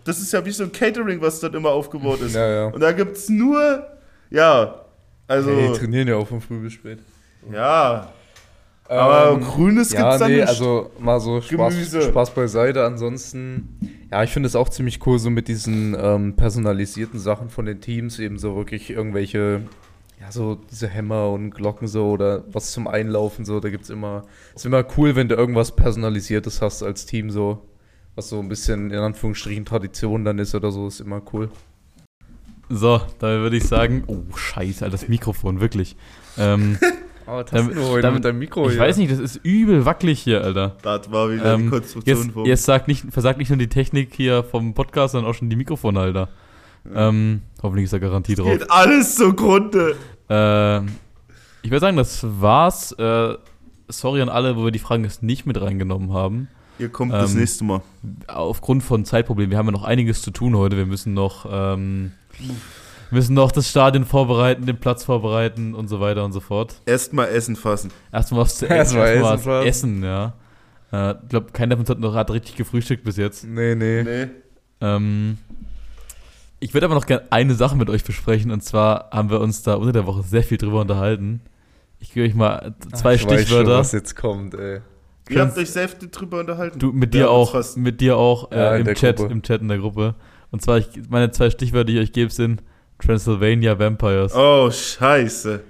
[0.05, 2.35] das ist ja wie so ein Catering, was dort immer aufgebaut ist.
[2.35, 2.67] Ja, ja.
[2.67, 3.87] Und da gibt's nur,
[4.31, 4.82] ja,
[5.33, 6.99] also, Hey, die trainieren ja auch von früh bis spät.
[7.53, 8.13] ja.
[8.89, 10.49] Aber Ähm, Grünes ja, gibt's da nee, nicht.
[10.49, 12.03] also mal so Spaß, Gemüse.
[12.03, 12.85] Spaß beiseite.
[12.85, 13.79] Ansonsten,
[14.11, 17.81] ja, ich finde es auch ziemlich cool, so mit diesen ähm, personalisierten Sachen von den
[17.81, 19.63] Teams, eben so wirklich irgendwelche,
[20.21, 23.61] ja, so diese Hämmer und Glocken so oder was zum Einlaufen so.
[23.61, 24.25] Da gibt es immer,
[24.55, 27.63] ist immer cool, wenn du irgendwas Personalisiertes hast als Team so,
[28.15, 31.49] was so ein bisschen in Anführungsstrichen Tradition dann ist oder so, ist immer cool.
[32.75, 35.95] So, da würde ich sagen, oh scheiße, Alter, das Mikrofon, wirklich.
[36.39, 36.79] Ähm,
[37.27, 40.77] Aber was Damit- damit- deinem Mikro ich weiß nicht, das ist übel wackelig hier, Alter.
[40.83, 42.47] das war wieder die Ähm, Konstruktion Jetzt, vom.
[42.47, 45.57] jetzt sagt nicht, versagt nicht nur die Technik hier vom Podcast, sondern auch schon die
[45.57, 46.29] Mikrofonhalter.
[46.95, 48.49] Ähm, hoffentlich ist da Garantie drauf.
[48.51, 49.95] Geht alles zugrunde.
[50.29, 50.87] Ähm,
[51.63, 52.93] ich würde sagen, das war's.
[52.93, 53.35] Äh,
[53.89, 56.49] sorry an alle, wo wir die Fragen jetzt nicht mit reingenommen haben.
[56.79, 57.83] Ihr kommt das Ähm, nächste Mal.
[58.27, 59.51] Aufgrund von Zeitproblemen.
[59.53, 60.77] Wir haben ja noch einiges zu tun heute.
[60.77, 62.13] Wir müssen noch, ähm,
[63.11, 66.75] müssen noch das Stadion vorbereiten, den Platz vorbereiten und so weiter und so fort.
[66.87, 67.91] Erstmal Essen fassen.
[68.13, 69.67] Erstmal was zu Erstmal erstmal Essen fassen.
[69.69, 70.33] essen, ja.
[70.93, 73.45] Äh, Ich glaube, keiner von uns hat noch hat richtig gefrühstückt bis jetzt.
[73.45, 74.03] Nee, nee.
[74.03, 74.27] Nee.
[74.81, 75.39] Ähm,
[76.61, 79.63] ich würde aber noch gerne eine Sache mit euch besprechen und zwar haben wir uns
[79.63, 81.41] da unter der Woche sehr viel drüber unterhalten.
[81.99, 83.79] Ich gebe euch mal zwei Ich weiß schon, Stichwörter.
[83.79, 84.81] was jetzt kommt, ey.
[85.29, 86.79] Ihr habt euch selbst drüber unterhalten.
[86.79, 89.33] Du mit dir auch, mit dir auch äh, Ja, im Chat, Gruppe.
[89.33, 90.15] im Chat in der Gruppe.
[90.53, 92.63] Und zwar ich, meine zwei Stichwörter, die ich euch gebe, sind
[93.05, 94.33] Transylvania Vampires.
[94.35, 95.61] Oh, scheiße.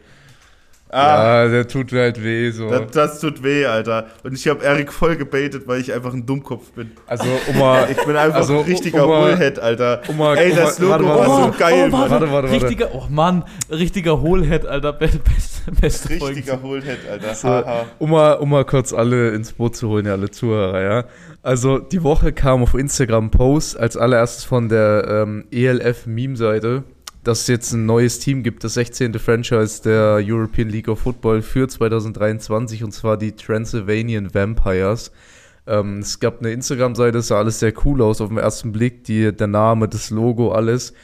[0.95, 2.69] Ah, Ja, der tut mir halt weh, so.
[2.69, 4.09] das, das tut weh, Alter.
[4.25, 6.91] Und ich habe Erik voll gebaitet, weil ich einfach ein Dummkopf bin.
[7.07, 7.89] Also, um mal.
[7.91, 10.03] Ich bin einfach Also, ein richtiger mal- Bullhead, Alter.
[10.19, 12.11] mal- Ey, um das Logo warte, war warte, so geil, oh, Mann.
[12.11, 12.51] Warte, warte, warte.
[12.53, 14.93] Richtiger, oh Mann, richtiger Hohlhead, Alter.
[14.93, 15.21] Beste,
[15.81, 16.59] beste, Richtiger.
[16.59, 17.35] Bullhead, Alter.
[17.37, 17.87] So, Haha.
[17.99, 21.05] um, mal, um mal kurz alle ins Boot zu holen, ja, alle Zuhörer, ja.
[21.43, 26.85] Also, die Woche kam auf Instagram Post als allererstes von der ähm, ELF-Meme-Seite,
[27.25, 29.15] dass es jetzt ein neues Team gibt, das 16.
[29.15, 35.11] Franchise der European League of Football für 2023, und zwar die Transylvanian Vampires.
[35.67, 39.03] Ähm, es gab eine Instagram-Seite, es sah alles sehr cool aus auf den ersten Blick,
[39.03, 40.95] die, der Name, das Logo, alles.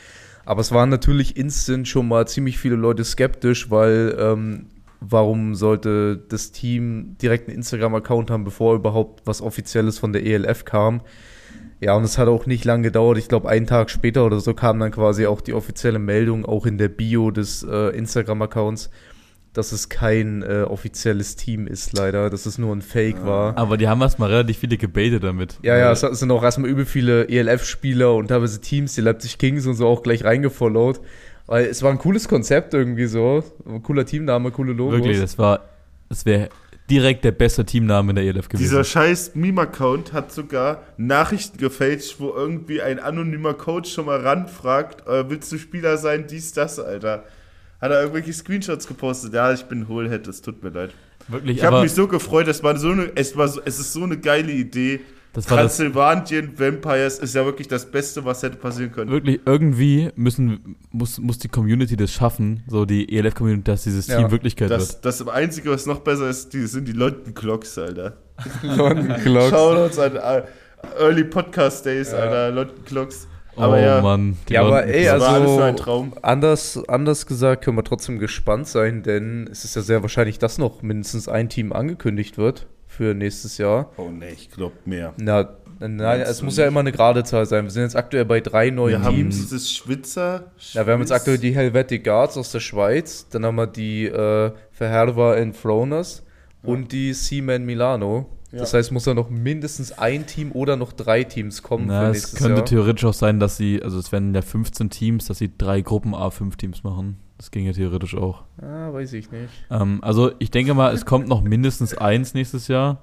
[0.45, 4.66] Aber es waren natürlich instant schon mal ziemlich viele Leute skeptisch, weil ähm,
[5.01, 10.64] warum sollte das Team direkt einen Instagram-Account haben, bevor überhaupt was Offizielles von der ELF
[10.64, 11.03] kam?
[11.80, 13.18] Ja, und es hat auch nicht lange gedauert.
[13.18, 16.66] Ich glaube, einen Tag später oder so kam dann quasi auch die offizielle Meldung, auch
[16.66, 18.90] in der Bio des äh, Instagram-Accounts,
[19.53, 23.57] dass es kein äh, offizielles Team ist, leider, dass es nur ein Fake war.
[23.57, 25.59] Aber die haben erstmal relativ viele gebaitet damit.
[25.62, 29.66] Ja, ja, es sind auch erstmal übel viele ELF-Spieler und teilweise Teams, die Leipzig Kings
[29.66, 31.01] und so auch gleich reingefollowt.
[31.49, 33.42] Weil es war ein cooles Konzept irgendwie so.
[33.66, 34.99] Ein cooler Teamname, coole Logos.
[34.99, 35.64] Wirklich, das war,
[36.11, 36.51] das wäre
[36.90, 38.62] direkt der beste Teamname in der ELF gewesen.
[38.62, 45.07] Dieser scheiß Meme-Account hat sogar Nachrichten gefälscht, wo irgendwie ein anonymer Coach schon mal ranfragt,
[45.09, 47.24] äh, willst du Spieler sein, dies, das, Alter.
[47.80, 49.32] Hat er irgendwelche Screenshots gepostet?
[49.32, 50.90] Ja, ich bin Hohlhead, es tut mir leid.
[51.28, 53.92] Wirklich, Ich habe mich so gefreut, es war so eine, es war so, es ist
[53.92, 55.01] so eine geile Idee.
[55.33, 59.11] Das war das, Transylvanien Vampires ist ja wirklich das Beste, was hätte passieren können.
[59.11, 64.18] wirklich, irgendwie müssen, muss, muss die Community das schaffen, so die ELF-Community, dass dieses Ja,
[64.18, 64.81] Team Wirklichkeit wird.
[64.81, 68.16] Das, das Einzige, was noch besser ist, die sind die London Clocks, Alter.
[68.62, 69.51] London Clocks.
[69.51, 70.43] Shoutouts an äh,
[70.99, 72.18] Early Podcast Days, Ja.
[72.18, 73.29] Alter, London Clocks.
[73.57, 74.37] Oh Aber ja, Mann.
[74.49, 76.12] die Ja, aber ey, das war also- alles nur ein Traum.
[76.22, 80.59] Anders, anders gesagt können wir trotzdem gespannt sein, denn es ist ja sehr wahrscheinlich, dass
[80.59, 82.66] noch mindestens ein Team angekündigt wird
[82.99, 83.92] für nächstes Jahr.
[83.96, 85.14] Oh ne, ich glaub mehr.
[85.18, 87.62] Na, nein, es muss ja immer eine gerade Zahl sein.
[87.62, 89.36] Wir sind jetzt aktuell bei drei neuen Wir haben Teams.
[89.36, 90.51] dieses Schwitzer.
[90.72, 94.07] Ja, wir haben jetzt aktuell die Helvetic Guards aus der Schweiz, dann haben wir die
[94.07, 96.24] äh, Verherva in Frohners
[96.64, 98.26] und die Seaman Milano.
[98.51, 98.78] Das Ja.
[98.78, 102.34] heißt, muss da noch mindestens ein Team oder noch drei Teams kommen Na, für es
[102.34, 102.64] könnte Jahr.
[102.64, 106.14] theoretisch auch sein, dass sie, also es werden ja 15 Teams, dass sie drei Gruppen
[106.16, 107.18] A5 Teams machen.
[107.39, 108.43] Das ging ja theoretisch auch.
[108.61, 109.53] Ah, weiß ich nicht.
[109.70, 113.03] Ähm, also ich denke mal, es kommt noch mindestens eins nächstes Jahr.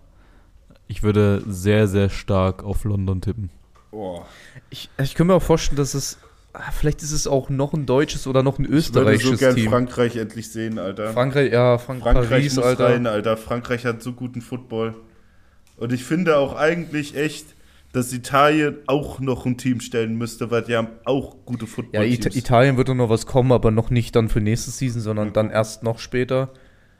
[0.87, 3.49] Ich würde sehr, sehr stark auf London tippen.
[3.91, 4.21] Oh.
[4.69, 6.19] Ich, ich kann mir auch vorstellen, dass es.
[6.53, 9.39] ah, Vielleicht ist es auch noch ein deutsches oder noch ein Ich würde so österreichisches
[9.39, 9.69] gern Team.
[9.69, 11.13] Frankreich endlich sehen, Alter.
[11.13, 12.85] Frankreich, ja, Frank Frankreich Paris, muss Alter.
[12.89, 13.37] rein, Alter.
[13.37, 14.95] Frankreich hat so guten Football.
[15.77, 17.54] Und ich finde auch eigentlich echt,
[17.95, 22.25] dass Italien auch noch ein Team stellen müsste, weil die haben auch gute Ja, Football-Teams.
[22.25, 25.29] Ita Italien wird doch noch was kommen, aber noch nicht dann für nächste Season, sondern
[25.29, 25.33] Mhm.
[25.33, 26.51] dann erst noch später.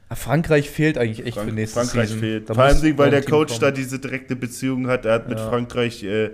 [0.08, 2.20] Ah, Frankreich fehlt eigentlich echt Frank für nächste Frankreich Season.
[2.20, 2.50] fehlt.
[2.50, 3.76] Da Vor allem, weil der Team Coach da kommen.
[3.76, 5.06] diese direkte Beziehung hat.
[5.06, 5.50] Er hat mit Ja.
[5.50, 6.30] Frankreich äh,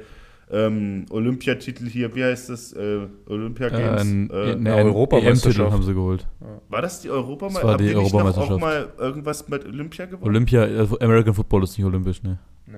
[0.51, 2.74] ähm, Olympiatitel hier, wie heißt das?
[2.74, 4.01] Äh, Olympia Games.
[4.01, 5.72] ein, äh, ne, eine ein Europameisterschaft.
[5.72, 6.28] Haben sie geholt.
[6.68, 7.64] war das die Europameisterschaft?
[7.64, 8.51] Das war die Haben nicht noch Europameisterschaft.
[8.51, 8.59] auch
[8.99, 10.28] mal irgendwas mit Olympia gewonnen?
[10.28, 12.38] Olympia, also American Football ist nicht olympisch, ne?
[12.68, 12.78] Nee.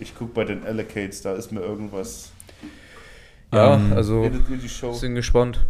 [0.00, 2.32] Ich gucke bei den Allocates, da ist mir irgendwas.
[3.52, 4.30] Ja, Ähm, also
[4.92, 5.66] sind gespannt.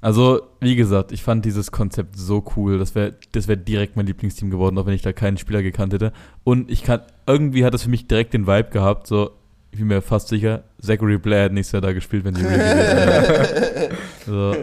[0.00, 2.78] Also, wie gesagt, ich fand dieses Konzept so cool.
[2.78, 5.92] Das wäre das wär direkt mein Lieblingsteam geworden, auch wenn ich da keinen Spieler gekannt
[5.94, 6.12] hätte.
[6.44, 9.30] Und ich kann, irgendwie hat das für mich direkt den Vibe gehabt, so,
[9.72, 12.58] ich bin mir fast sicher, Zachary Blair hat nächstes Jahr da gespielt, wenn die Real
[12.58, 13.96] gewesen wären.
[14.26, 14.56] so,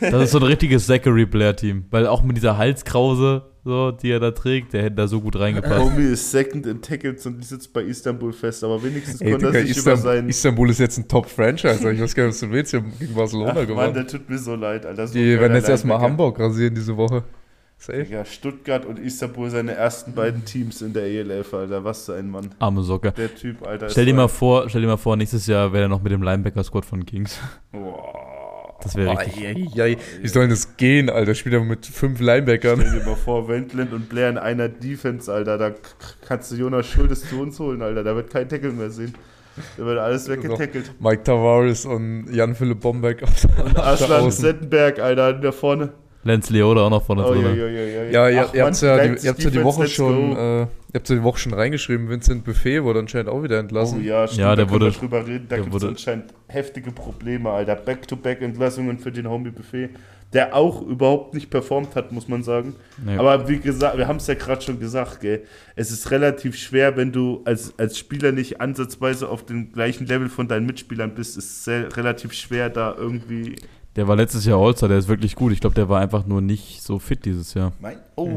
[0.00, 1.84] Das ist so ein richtiges Zachary Blair-Team.
[1.90, 5.38] Weil auch mit dieser Halskrause, so, die er da trägt, der hätte da so gut
[5.38, 5.78] reingepasst.
[5.78, 9.52] Homie ist second in Tackles und sitzt bei Istanbul fest, aber wenigstens Ey, konnte er
[9.52, 10.28] sich über Istanbul, seinen.
[10.28, 11.92] Istanbul ist jetzt ein Top-Franchise.
[11.92, 12.72] Ich weiß gar nicht, was du willst.
[12.72, 13.94] Die haben gegen Barcelona Ach, Mann, gewonnen.
[13.94, 15.06] der tut mir so leid, Alter.
[15.06, 16.00] So Die werden jetzt erstmal.
[16.00, 17.22] Hamburg rasieren diese Woche.
[17.76, 18.06] Safe.
[18.10, 21.82] Ja, Stuttgart und Istanbul seine ersten beiden Teams in der ELF, Alter.
[21.82, 22.50] Was für ein Mann.
[22.58, 23.12] Arme Socke.
[23.12, 23.86] Der Typ, Alter.
[23.86, 26.12] ist Stell dir mal vor, stell dir mal vor, nächstes Jahr wäre er noch mit
[26.12, 27.38] dem Linebacker-Squad von Kings.
[27.72, 28.29] Boah.
[28.82, 29.44] Das wäre richtig.
[29.76, 29.96] Eieiei.
[30.22, 31.34] Wie soll denn das gehen, Alter?
[31.34, 32.80] Spielt er mit fünf Linebackern.
[32.80, 35.58] Stell dir mal vor, Wendland und Blair in einer Defense, Alter.
[35.58, 35.72] Da
[36.26, 38.02] kannst du Jonas Schuldes zu uns holen, Alter.
[38.04, 39.14] Da wird kein Tackle mehr sehen.
[39.76, 40.92] Da wird alles weggetackelt.
[41.00, 44.30] Mike Tavares und Jan-Philipp Bombeck Aschland Außen.
[44.30, 45.90] Settenberg, Alter, da vorne.
[46.22, 47.42] Lance Leoda auch noch vorne Oh, drin.
[47.44, 48.10] ja, ja, ja, ja.
[48.10, 50.36] Ja, ihr, Ach, ihr Mann, habt ja, die, Leipzig ihr habt ja die Woche schon,
[50.36, 53.60] äh, ihr habt ja die Woche schon reingeschrieben, Vincent Buffet wurde anscheinend auch wieder Oh
[53.60, 54.04] entlassen.
[54.04, 55.46] ja, stimmt, Ja, der da können wurde- wir drüber reden.
[55.48, 57.76] Da gibt es anscheinend heftige Probleme, Alter.
[57.76, 59.90] Back-to-Back-Entlassungen für den Homie Buffet,
[60.32, 62.74] der auch überhaupt nicht performt hat, muss man sagen.
[63.04, 63.16] Nee.
[63.16, 65.42] Aber wie gesagt, wir haben es ja gerade schon gesagt, gell.
[65.76, 70.28] Es ist relativ schwer, wenn du als, als Spieler nicht ansatzweise auf dem gleichen Level
[70.28, 73.56] von deinen Mitspielern bist, ist es relativ schwer, da irgendwie.
[73.96, 75.52] Der war letztes Jahr All-Star, der ist wirklich gut.
[75.52, 77.72] Ich glaube, der war einfach nur nicht so fit dieses Jahr.
[77.80, 78.28] Mein, oh,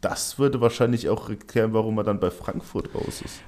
[0.00, 3.40] das würde wahrscheinlich auch erklären, warum er dann bei Frankfurt raus ist.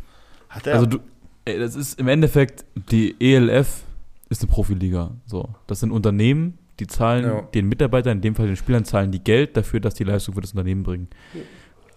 [0.49, 0.99] Hat er Also du,
[1.45, 3.83] ey, das ist im Endeffekt, die ELF
[4.29, 5.13] ist eine Profiliga.
[5.27, 7.41] So, das sind Unternehmen, die zahlen Ja.
[7.43, 10.41] den Mitarbeitern, in dem Fall den Spielern, zahlen die Geld dafür, dass die Leistung für
[10.41, 11.09] das Unternehmen bringen.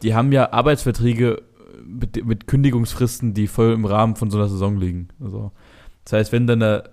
[0.04, 1.42] Die haben ja Arbeitsverträge
[1.86, 5.10] mit, mit Kündigungsfristen, die voll im Rahmen von so einer Saison liegen.
[5.24, 5.52] Also,
[6.04, 6.84] das heißt, wenn dann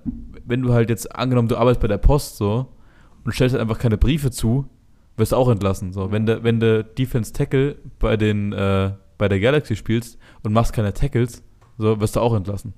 [0.46, 2.68] wenn du halt jetzt angenommen, du arbeitest bei der Post so
[3.24, 4.66] und stellst halt einfach keine Briefe zu,
[5.16, 5.92] wirst du auch entlassen.
[5.92, 10.72] So, wenn du wenn Defense Tackle bei den äh, bei der Galaxy spielst und machst
[10.72, 11.42] keine Tackles,
[11.78, 12.74] so wirst du auch entlassen.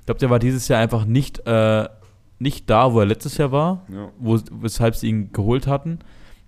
[0.00, 1.88] Ich glaube, der war dieses Jahr einfach nicht äh,
[2.38, 4.10] nicht da, wo er letztes Jahr war, ja.
[4.18, 6.00] wo, weshalb sie ihn geholt hatten.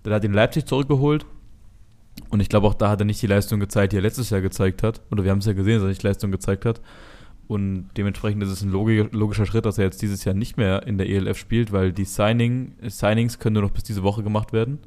[0.03, 1.25] Dann hat ihn Leipzig zurückgeholt.
[2.29, 4.41] Und ich glaube, auch da hat er nicht die Leistung gezeigt, die er letztes Jahr
[4.41, 5.01] gezeigt hat.
[5.11, 6.81] Oder wir haben es ja gesehen, dass er nicht Leistung gezeigt hat.
[7.47, 10.85] Und dementsprechend ist es ein logi- logischer Schritt, dass er jetzt dieses Jahr nicht mehr
[10.85, 14.51] in der ELF spielt, weil die Signing, Signings können nur noch bis diese Woche gemacht
[14.51, 14.79] werden.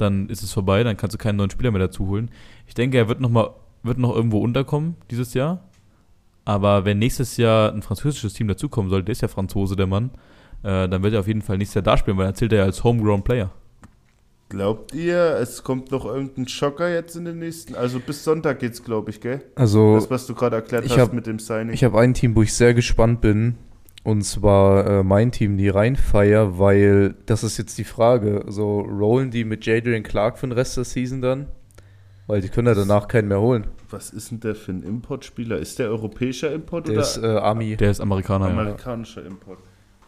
[0.00, 2.30] Dann ist es vorbei, dann kannst du keinen neuen Spieler mehr dazu holen.
[2.66, 3.50] Ich denke, er wird noch, mal,
[3.82, 5.60] wird noch irgendwo unterkommen dieses Jahr.
[6.44, 10.10] Aber wenn nächstes Jahr ein französisches Team dazukommen sollte, der ist ja Franzose, der Mann,
[10.62, 12.60] äh, dann wird er auf jeden Fall nächstes Jahr da spielen, weil er zählt er
[12.60, 13.50] ja als Homegrown Player.
[14.48, 17.76] Glaubt ihr, es kommt noch irgendein Schocker jetzt in den nächsten?
[17.76, 19.42] Also bis Sonntag geht's, glaube ich, gell?
[19.54, 21.72] Also, Das, was du gerade erklärt ich hast hab- mit dem Signing.
[21.72, 23.56] ich habe ein Team, wo ich sehr gespannt bin.
[24.02, 28.44] Und zwar äh, mein Team, die Rheinfire, weil das ist jetzt die Frage.
[28.48, 31.48] So, rollen die mit Jadrian Clark für den Rest der Season dann?
[32.26, 33.66] Weil die können ja danach keinen mehr holen.
[33.90, 35.58] was ist denn der für ein Importspieler?
[35.58, 37.76] Ist der europäischer Import Der oder ist äh, Ami.
[37.76, 38.52] Der ist Amerikaner, ja.
[38.52, 39.58] amerikanischer Import?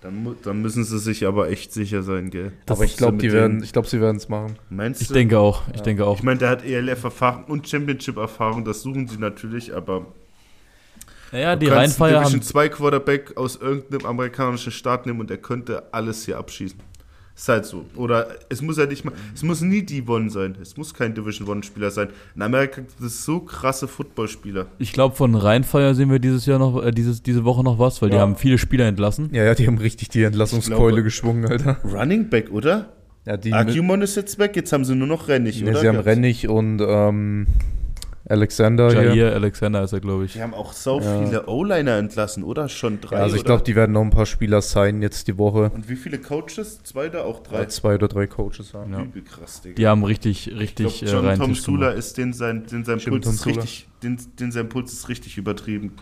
[0.01, 2.47] Dann, dann müssen sie sich aber echt sicher sein, gell?
[2.47, 4.57] Aber Dass ich glaube, sie die werden, ich glaube, sie werden es machen.
[4.70, 5.14] Meinst Ich du?
[5.14, 5.82] denke auch, ich Ja.
[5.82, 6.16] denke auch.
[6.16, 10.07] Ich meine, der hat ELF-Erfahrung und Championship-Erfahrung, das suchen sie natürlich, aber
[11.33, 15.20] Naja, die du kannst einen Rheinfeier haben, Division 2 Quarterback aus irgendeinem amerikanischen Staat nehmen
[15.20, 16.78] und er könnte alles hier abschießen.
[17.35, 17.87] Ist halt so.
[17.97, 20.55] Oder es muss ja nicht mal, es muss nie D1 sein.
[20.61, 22.09] Es muss kein Division 1 Spieler sein.
[22.37, 24.66] In Amerika gibt es so krasse Footballspieler.
[24.78, 28.03] ich glaube, von Rheinfeier sehen wir dieses Jahr noch, äh, dieses, diese Woche noch was,
[28.03, 28.20] weil die Ja.
[28.22, 29.30] haben viele Spieler entlassen.
[29.33, 31.78] Ja, ja, die haben richtig die Entlassungskeule geschwungen, Alter.
[31.85, 32.93] Running Back, oder?
[33.24, 35.80] Ja, die Argumon ist jetzt weg, jetzt haben sie nur noch Rennig, ne, oder?
[35.80, 35.99] sie haben.
[36.01, 37.47] Rennig und ähm,
[38.28, 39.14] Alexander hier.
[39.14, 40.34] Jair Alexander ist er, glaube ich.
[40.34, 41.24] Die haben auch so Ja.
[41.24, 42.68] viele O-Liner entlassen, oder?
[42.68, 43.16] Schon drei.
[43.16, 43.46] Ja, also ich oder?
[43.46, 45.70] glaube, die werden noch ein paar Spieler sein jetzt die Woche.
[45.74, 46.82] Und wie viele Coaches?
[46.84, 47.58] Zwei da auch drei.
[47.58, 47.66] Drei.
[47.66, 48.92] Zwei oder drei Coaches haben.
[48.92, 49.02] Ja.
[49.02, 49.74] Übel krass, Digga.
[49.74, 52.84] Die haben richtig, ich richtig glaube, John äh, rein Tom Sula ist, den sein, den
[52.84, 55.92] sein Puls ist richtig, den, den sein Puls ist richtig übertrieben.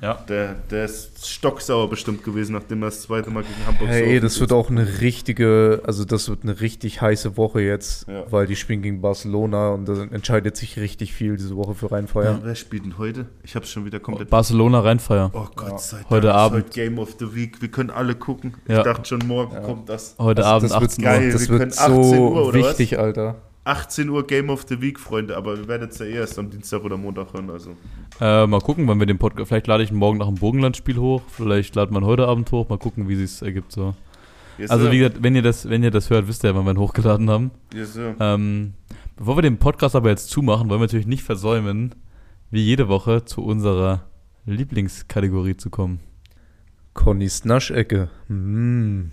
[0.00, 0.14] Ja.
[0.28, 4.38] Der, der ist stocksauer bestimmt gewesen, nachdem er das zweite Mal gegen Hamburg Hey, das
[4.38, 8.22] wird auch eine richtige, also das wird eine richtig heiße Woche jetzt, Ja.
[8.30, 11.96] weil die spielen gegen Barcelona und da entscheidet sich richtig viel diese Woche für Ja,
[11.96, 12.38] Rheinfeier.
[12.42, 13.26] wer spielt denn heute?
[13.42, 14.30] Ich hab's schon wieder komplett.
[14.30, 15.30] Barcelona Rheinfeier.
[15.34, 15.78] Oh Gott Ja.
[15.78, 16.10] sei Dank.
[16.10, 16.64] Heute ist Abend.
[16.66, 17.60] Heute Game of the Week.
[17.60, 18.54] Wir können alle gucken.
[18.68, 18.78] Ja.
[18.78, 19.60] Ich dachte schon, morgen Ja.
[19.62, 20.14] kommt das.
[20.18, 21.26] Heute Also Abend das wird 18 geil.
[21.26, 21.32] Uhr.
[21.32, 22.68] Das wir wird können 18 so Uhr, oder was?
[22.78, 23.34] wichtig, Alter.
[23.68, 26.82] 18 Uhr Game of the Week, Freunde, aber wir werden es ja erst am Dienstag
[26.84, 27.50] oder Montag hören.
[27.50, 27.76] Also.
[28.20, 29.48] Äh, mal gucken, wann wir den Podcast.
[29.48, 31.22] Vielleicht lade ich morgen nach dem Burgenlandspiel hoch.
[31.28, 32.68] Vielleicht laden wir ihn heute Abend hoch.
[32.68, 33.94] Mal gucken, wie es ergibt so.
[34.56, 34.92] Yes, Also sir.
[34.92, 36.78] wie gesagt, wenn ihr das, wenn ihr das hört, wisst ihr ja, wann wir ihn
[36.78, 37.50] hochgeladen haben.
[37.74, 38.16] Yes, sir.
[38.18, 38.72] Ähm,
[39.16, 41.94] bevor wir den Podcast aber jetzt zumachen, wollen wir natürlich nicht versäumen,
[42.50, 44.06] wie jede Woche zu unserer
[44.46, 46.00] Lieblingskategorie zu kommen.
[46.94, 48.08] Connys Naschecke.
[48.28, 49.10] Mm.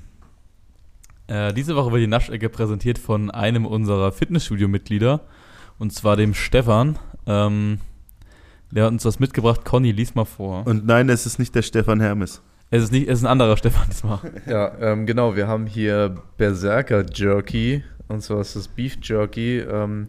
[1.28, 5.22] Äh, diese Woche wird die Naschecke präsentiert von einem unserer Fitnessstudio-Mitglieder.
[5.78, 7.00] Und zwar dem Stefan.
[7.26, 7.80] Ähm,
[8.72, 9.66] der hat uns was mitgebracht.
[9.66, 10.66] Conny, lies mal vor.
[10.66, 12.42] Und nein, es ist nicht der Stefan Hermes.
[12.72, 14.20] Es ist nicht, es ist ein anderer Stefan diesmal.
[14.48, 20.08] Ja, ähm, genau, wir haben hier Berserker Jerky, und zwar ist das Beef Jerky, ähm,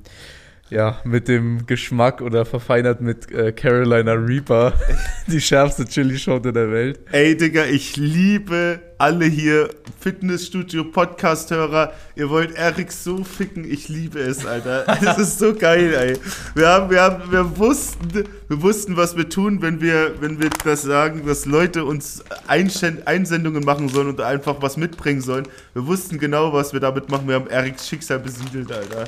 [0.68, 4.72] ja, mit dem Geschmack oder verfeinert mit äh, Carolina Reaper,
[5.28, 6.98] die schärfste Chili-Schote der Welt.
[7.12, 11.92] Ey, Digga, ich liebe alle hier Fitnessstudio-Podcast-Hörer.
[12.16, 14.84] Ihr wollt Erik so ficken, ich liebe es, Alter.
[15.02, 16.18] Das ist so geil, ey.
[16.54, 20.50] Wir, haben, wir, haben, wir, wussten, wir wussten, was wir tun, wenn wir, wenn wir
[20.64, 25.46] das sagen, dass Leute uns Einsendungen machen sollen und einfach was mitbringen sollen.
[25.74, 27.28] Wir wussten genau, was wir damit machen.
[27.28, 29.04] Wir haben Eriks Schicksal besiedelt, Alter.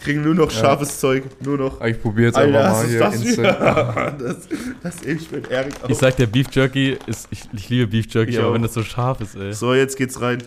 [0.00, 1.76] Kriegen nur noch scharfes Zeug, nur noch.
[1.76, 4.20] Aber ich probiere jetzt Alter, einfach das mal hier das instant.
[4.22, 4.48] Das,
[4.82, 5.88] das ich mit Erik auch.
[5.88, 8.54] Ich sag, der Beef Jerky ist, ich, ich liebe Beef Jerky, Ich aber auch.
[8.54, 9.52] wenn das so scharf ist, ey.
[9.52, 10.42] So, jetzt geht's rein.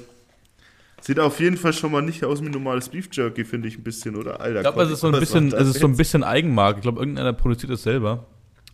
[1.02, 3.84] Sieht auf jeden Fall schon mal nicht aus wie normales Beef Jerky, finde ich ein
[3.84, 4.42] bisschen, oder?
[4.42, 6.80] Alter, Ich glaube, es ist so ein bisschen, es das ist so ein bisschen Eigenmarke.
[6.80, 8.26] Ich glaube, irgendeiner produziert es selber.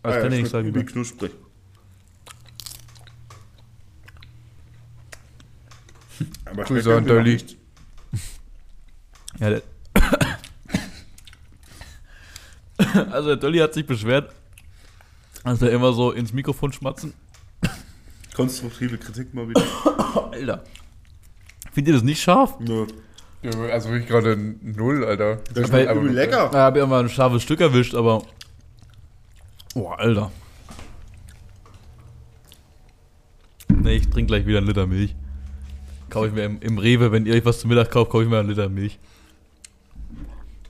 [0.01, 0.67] Aber Ah, ich ja, kann dir nicht sagen.
[0.67, 0.91] übel wer.
[0.91, 1.31] knusprig.
[6.45, 7.37] Aber Grüße an Dolly.
[9.39, 9.61] Ja, der
[13.11, 14.33] also der Dolly hat sich beschwert,
[15.43, 17.13] dass er immer so ins Mikrofon schmatzen.
[18.35, 19.61] Konstruktive Kritik mal wieder.
[20.31, 20.63] Alter.
[21.73, 22.59] Findet ihr das nicht scharf?
[22.59, 22.87] Nö.
[23.71, 25.39] Also wirklich gerade null, Alter.
[25.53, 26.49] Das schmeckt übel lecker.
[26.51, 28.23] Da habe ich immer ein scharfes Stück erwischt, aber.
[29.73, 30.31] Oh, Alter.
[33.69, 35.15] Nee, ich trinke gleich wieder einen Liter Milch.
[36.09, 38.29] Kaufe ich mir im, im Rewe, wenn ihr euch was zum Mittag kauft, kaufe ich
[38.29, 38.99] mir einen Liter Milch.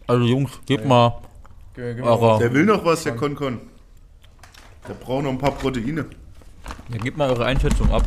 [0.07, 1.21] Also Jungs, gebt mal.
[2.03, 3.59] Aber- Der will noch was, der Konkon.
[4.87, 6.05] Der braucht noch ein paar Proteine.
[6.89, 8.03] Ja, gebt mal eure Einschätzung ab.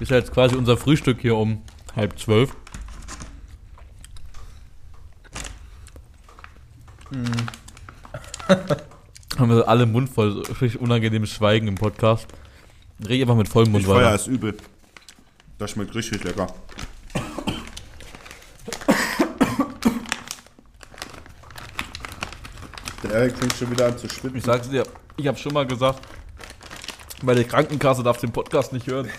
[0.00, 1.62] Ist ja jetzt quasi unser Frühstück hier um
[1.96, 2.54] halb zwölf.
[9.38, 12.26] Haben wir alle Mund voll, richtig unangenehmes Schweigen im Podcast.
[13.06, 14.14] Red einfach mit vollem Mund Ich weiter.
[14.14, 14.56] es übel.
[15.58, 16.48] Das schmeckt richtig lecker.
[23.10, 24.36] Erik fängt schon wieder an zu schwitzen.
[24.36, 24.84] Ich sag's dir,
[25.16, 26.00] ich habe schon mal gesagt,
[27.22, 29.08] bei der Krankenkasse darf den Podcast nicht hören.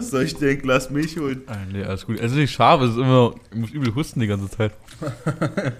[0.00, 1.42] Soll ich dir ein Glas Milch holen?
[1.46, 2.18] Ah, nee, alles gut.
[2.18, 4.72] Es ist nicht scharf, es ist immer, ich muss übel husten die ganze Zeit.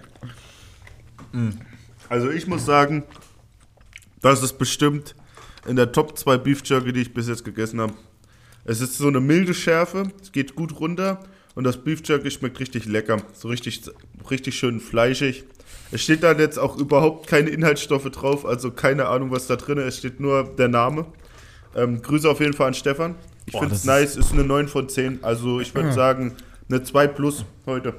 [2.08, 3.02] Also ich muss sagen,
[4.22, 5.14] das ist bestimmt
[5.66, 7.92] in der Top 2 Beef Jerky, die ich bis jetzt gegessen habe.
[8.64, 11.20] Es ist so eine milde Schärfe, es geht gut runter
[11.56, 13.80] und das Beef Jerky schmeckt richtig lecker, so richtig,
[14.30, 15.44] richtig schön fleischig.
[15.90, 19.78] Es steht da jetzt auch überhaupt keine Inhaltsstoffe drauf, also keine Ahnung, was da drin
[19.78, 21.06] ist, es steht nur der Name.
[21.74, 23.16] Ähm, Grüße auf jeden Fall an Stefan.
[23.46, 26.34] Ich finde es nice, ist eine 9 von 10, also ich würde sagen
[26.68, 27.94] eine 2 plus heute.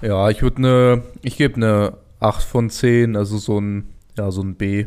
[0.00, 4.42] Ja, ich würde eine, ich gebe eine 8 von 10, also so ein, ja, so
[4.42, 4.86] ein B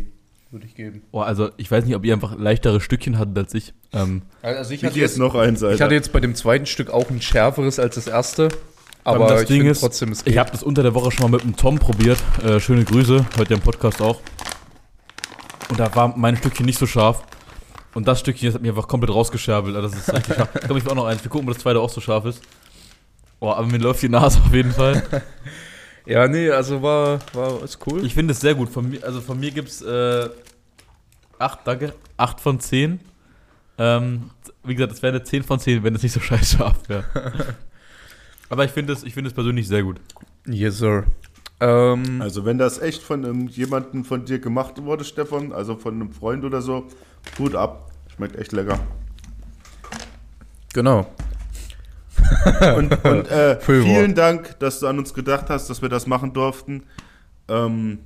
[0.52, 1.04] würde ich geben.
[1.12, 3.74] Oh, also ich weiß nicht, ob ihr einfach leichtere Stückchen hattet als ich.
[3.94, 5.76] Ähm, Also ich Ich jetzt noch eins, Alter.
[5.76, 8.50] ich hatte jetzt bei dem zweiten Stück auch ein schärferes als das erste,
[9.04, 10.38] aber das ich Ding ist, trotzdem, es Ich geht.
[10.38, 12.18] habe das unter der Woche schon mal mit dem Tom probiert.
[12.44, 14.22] Äh, schöne Grüße, ihr im Podcast auch.
[15.70, 17.24] Und da war mein Stückchen nicht so scharf.
[17.94, 19.76] Und das Stückchen das hat mir einfach komplett rausgescherbelt.
[19.76, 20.50] Also Das ist richtig scharf.
[20.56, 21.24] Ich glaube, ich will auch noch eins.
[21.24, 22.42] Wir gucken, ob das zweite auch so scharf ist.
[23.40, 25.04] Boah, aber mir läuft die Nase auf jeden Fall.
[26.06, 28.06] Ja, nee, also war, war ist cool.
[28.06, 28.70] Ich finde es sehr gut.
[28.70, 30.30] Von mir, also von mir gibt es äh,
[31.38, 33.00] 8, danke, 8 von 10.
[33.78, 34.30] Ähm,
[34.64, 37.06] wie gesagt, es wäre eine 10 von 10, wenn es nicht so scheiß scharf wäre.
[38.50, 40.00] aber ich finde es, es persönlich sehr gut.
[40.46, 41.06] yes, sir.
[41.62, 45.96] Ähm, Also wenn das echt von einem, jemandem von dir gemacht wurde, Stefan, also von
[45.96, 46.88] einem Freund oder so,
[47.38, 47.92] Hut ab.
[48.16, 48.80] Schmeckt echt lecker.
[50.74, 51.08] genau.
[52.78, 56.34] Und, und äh, vielen Dank, dass du an uns gedacht hast, dass wir das machen
[56.34, 56.84] durften.
[57.48, 58.00] Ähm,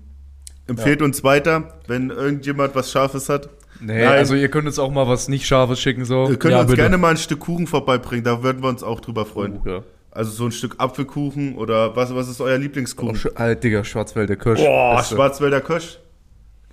[0.68, 3.50] empfehlt uns weiter, wenn irgendjemand was Scharfes hat.
[3.80, 4.08] Nee, Nein.
[4.08, 6.30] also ihr könnt uns auch mal was nicht Scharfes schicken, so.
[6.30, 6.82] Ihr könnt Ja, uns bitte.
[6.82, 9.60] gerne mal ein Stück Kuchen vorbeibringen, da würden wir uns auch drüber freuen.
[9.66, 9.84] Oh, ja.
[10.12, 13.36] Also so ein Stück Apfelkuchen oder was, was ist euer Oh, Lieblingskuchen?
[13.36, 14.60] Alter, Digga, Schwarzwälder Kirsch.
[14.60, 15.04] Boah.
[15.04, 16.00] Schwarzwälder Kirsch.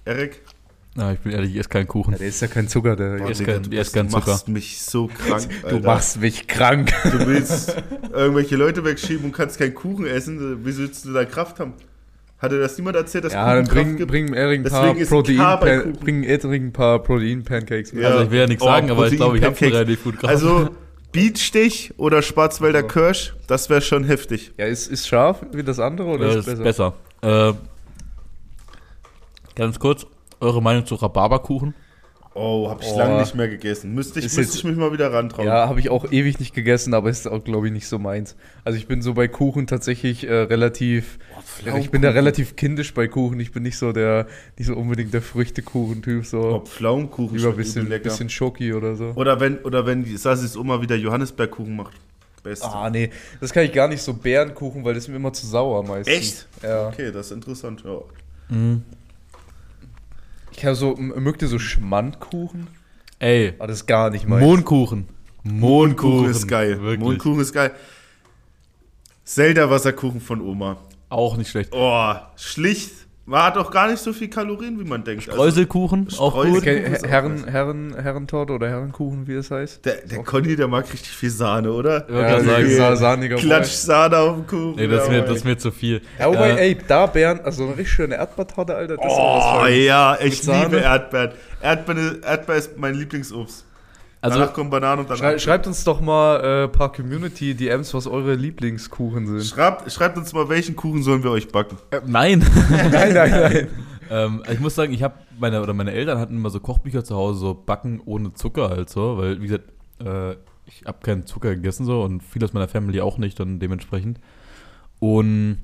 [0.05, 0.43] Erik?
[0.97, 2.13] Ja, ich bin ehrlich, ich esse keinen Kuchen.
[2.13, 3.19] Ja, der ist ja kein Zucker, der.
[3.19, 4.31] Boah, ist kein- du, ist bist- kein du Zucker.
[4.33, 5.79] machst mich so krank, Alter.
[5.81, 6.91] Du machst mich krank.
[7.05, 7.77] Du willst
[8.13, 10.65] irgendwelche Leute wegschieben und kannst keinen Kuchen essen.
[10.67, 11.75] Wie willst du da Kraft haben?
[12.39, 14.11] Hatte das niemand erzählt, dass Ja, Kuchen dann Kraft bring, gibt?
[14.11, 18.03] bring Erik ein paar Deswegen ist ein Protein, bring Erik ein paar Protein-Pancakes mit.
[18.03, 18.09] Ja.
[18.11, 19.75] Also ich will ja nichts Oh, sagen, aber ich glaube, ich habe schon Protein-Pancakes.
[19.75, 20.33] relativ gut gerade.
[20.33, 20.71] Also
[21.13, 24.53] Beatstich oder Schwarzwälder Kirsch, das wäre schon heftig.
[24.59, 26.95] Ja, ist, ist scharf wie das andere oder Ja, ist es ist besser?
[27.21, 27.51] besser.
[27.51, 27.55] Äh,
[29.55, 30.07] ganz kurz,
[30.41, 31.75] eure Meinung zu Rhabarberkuchen?
[32.33, 32.99] Oh, hab ich Oh.
[32.99, 33.93] lange nicht mehr gegessen.
[33.93, 35.49] Müsste ich, Ist müsste jetzt- ich mich mal wieder rantrauen.
[35.49, 38.37] Ja, habe ich auch ewig nicht gegessen, aber ist auch, glaube ich, nicht so meins.
[38.65, 41.19] Also ich bin so bei Kuchen tatsächlich äh, relativ,
[41.67, 43.41] ja, ich bin da relativ kindisch bei Kuchen.
[43.41, 47.57] Ich bin nicht so der, nicht so unbedingt der Früchtekuchen-Typ, Oh, so Pflaumenkuchen lieber ein
[47.57, 49.07] bisschen, bisschen Schoki oder so.
[49.17, 51.95] Oder wenn, oder wenn die Sassis Oma wieder Johannisbeerkuchen macht.
[52.45, 52.69] Beste.
[52.69, 53.11] Ah, nee,
[53.41, 56.17] das kann ich gar nicht so Bärenkuchen, weil das ist mir immer zu sauer meistens.
[56.17, 56.49] Echt?
[56.63, 56.89] Ja.
[56.89, 57.83] Okay, das ist interessant.
[57.85, 57.99] Ja.
[58.49, 58.57] Ich
[60.65, 62.69] habe so, mögt ihr so Schmandkuchen?
[63.19, 64.43] Ey, Ah, das ist gar nicht meins.
[64.43, 65.09] Mondkuchen.
[65.43, 66.81] Mondkuchen ist geil.
[66.81, 67.01] Wirklich.
[67.01, 67.73] Mondkuchen ist geil.
[69.25, 70.79] Zelda-Wasserkuchen von Oma.
[71.09, 71.71] Auch nicht schlecht.
[71.73, 72.93] Oh, schlicht.
[73.31, 75.29] Man hat auch gar nicht so viel Kalorien, wie man denkt.
[75.29, 76.67] Also, Streuselkuchen, auch Streusel- gut.
[76.67, 77.45] Ist auch Herren.
[77.47, 79.85] Herren, Herrentorte oder Herrenkuchen, wie es heißt?
[79.87, 82.01] der, der Conny, der mag richtig viel Sahne, oder?
[82.01, 82.45] Gerade
[82.77, 83.29] Ja, sagen.
[83.37, 84.75] Klatsch Sahne auf dem Kuchen.
[84.75, 86.01] nee, das ist, mir, Ja, das ist mir zu viel.
[86.19, 89.41] Ja, wobei, Äh, ey, da Bären, also eine richtig schöne Erdbeertorte, Alter, das ist Oh
[89.61, 89.85] Feines.
[89.87, 91.31] ja, ich liebe Erdbeeren.
[91.63, 92.23] Erdbeeren.
[92.25, 93.65] Erdbeer ist mein Lieblingsobst.
[94.23, 97.95] Also, danach kommen Bananen und dann Schrei, schreibt uns doch mal äh, ein paar Community-DMs,
[97.95, 99.45] was eure Lieblingskuchen sind.
[99.45, 101.79] Schreibt, schreibt uns mal, welchen Kuchen sollen wir euch backen.
[101.91, 102.39] äh, nein.
[102.71, 103.69] nein, nein, nein.
[104.11, 107.17] ähm, ich muss sagen, ich habe meine oder meine Eltern hatten immer so Kochbücher zu
[107.17, 109.65] Hause, so Backen ohne Zucker halt so, weil wie gesagt,
[110.05, 110.33] äh,
[110.67, 114.21] ich habe keinen Zucker gegessen so und viele aus meiner Family auch nicht dann dementsprechend.
[114.99, 115.59] Und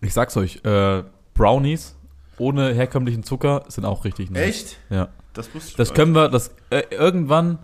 [0.00, 1.02] ich sag's euch, äh,
[1.34, 1.96] Brownies
[2.38, 4.42] ohne herkömmlichen Zucker sind auch richtig nice.
[4.42, 4.78] Echt?
[4.90, 5.08] Ja.
[5.34, 7.58] Das wusste ich Das können wir, das äh, irgendwann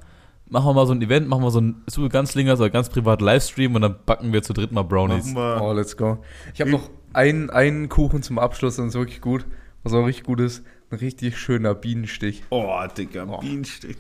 [0.49, 2.89] machen wir mal so ein Event, machen wir so ein super ganz Lingers oder ganz
[2.89, 4.83] privat Livestream und dann backen wir zu dritt mal.
[4.83, 5.35] Brownies.
[5.37, 6.19] Oh, let's go.
[6.55, 9.45] Ich habe noch einen, einen Kuchen zum Abschluss, das ist wirklich gut.
[9.83, 12.43] Was auch richtig gut ist, ein richtig schöner Bienenstich.
[12.51, 13.39] Oh, Digga, Oh.
[13.39, 13.97] Bienenstich.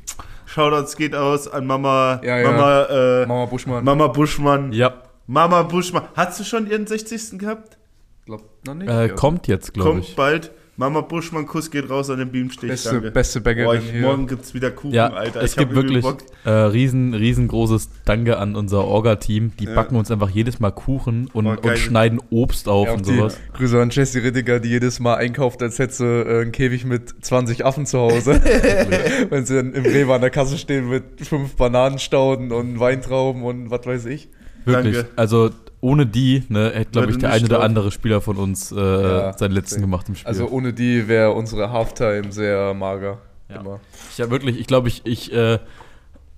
[0.46, 2.50] Shoutouts geht aus an Mama, Ja, ja.
[2.50, 3.84] Mama, äh, Mama Buschmann.
[3.84, 4.72] Mama Buschmann.
[4.72, 6.04] Ja, Mama Buschmann.
[6.16, 7.38] Hast du schon ihren 60.
[7.38, 7.76] gehabt?
[8.24, 8.88] Glaub, noch nicht.
[8.88, 10.16] äh, kommt jetzt, glaube Kommt ich.
[10.16, 10.50] bald.
[10.80, 12.68] Mama Buschmann, Kuss geht raus an den Bienenstich.
[12.70, 13.10] Beste, danke.
[13.10, 14.00] beste Bäckerin Boah, ich, hier.
[14.02, 15.42] morgen gibt's wieder Kuchen, Ja, Alter.
[15.42, 16.04] es ich gibt wirklich
[16.44, 19.50] äh, riesen, riesengroßes Danke an unser Orga-Team.
[19.58, 19.74] Die Ja.
[19.74, 23.16] backen uns einfach jedes Mal Kuchen und, Oh, und schneiden Obst auf Ja, und die
[23.16, 23.36] sowas.
[23.54, 27.12] Grüße an Jessie Rittiger, die jedes Mal einkauft, als hätte sie äh, einen Käfig mit
[27.24, 28.40] 20 Affen zu Hause.
[29.30, 33.72] Wenn sie dann im Rewe an der Kasse stehen mit fünf Bananenstauden und Weintrauben und
[33.72, 34.28] was weiß ich.
[34.64, 34.96] Wirklich.
[34.96, 35.10] Danke.
[35.16, 35.50] Also
[35.80, 39.32] ohne die, ne, hätte, glaube ich, der eine oder andere Spieler von uns äh, Ja,
[39.38, 39.82] seinen letzten deswegen.
[39.82, 40.26] gemacht im Spiel.
[40.28, 43.18] Also ohne die wäre unsere Halftime sehr mager.
[43.48, 43.60] Ja.
[43.60, 43.80] Immer.
[44.12, 45.58] Ich habe wirklich, ich glaube, ich, ich, äh,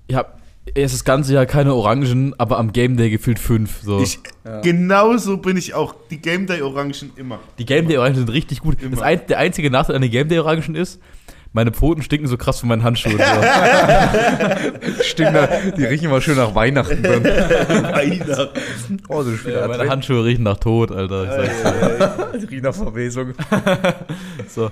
[0.07, 0.29] ich habe
[0.75, 3.81] erst das ganze Jahr keine Orangen, aber am Game Day gefühlt fünf.
[3.83, 4.01] So.
[4.01, 4.61] Ich, Ja.
[4.61, 5.95] Genauso bin ich auch.
[6.11, 7.39] Die Game Day Orangen immer.
[7.59, 8.77] die Game Day Orangen sind richtig gut.
[9.01, 11.01] Ein, der einzige Nachteil an den Game Day Orangen ist,
[11.53, 13.19] meine Pfoten stinken so krass von meinen Handschuhen.
[13.19, 15.03] So.
[15.03, 15.37] Stimmt,
[15.77, 17.25] die riechen immer schön nach Weihnachten dann.
[17.25, 19.03] Weihnachten.
[19.09, 21.43] Oh, ist ja, meine Handschuhe riechen nach Tod, Alter.
[21.45, 22.33] Ich sag's.
[22.41, 23.35] Die riechen nach Verwesung.
[24.49, 24.71] so.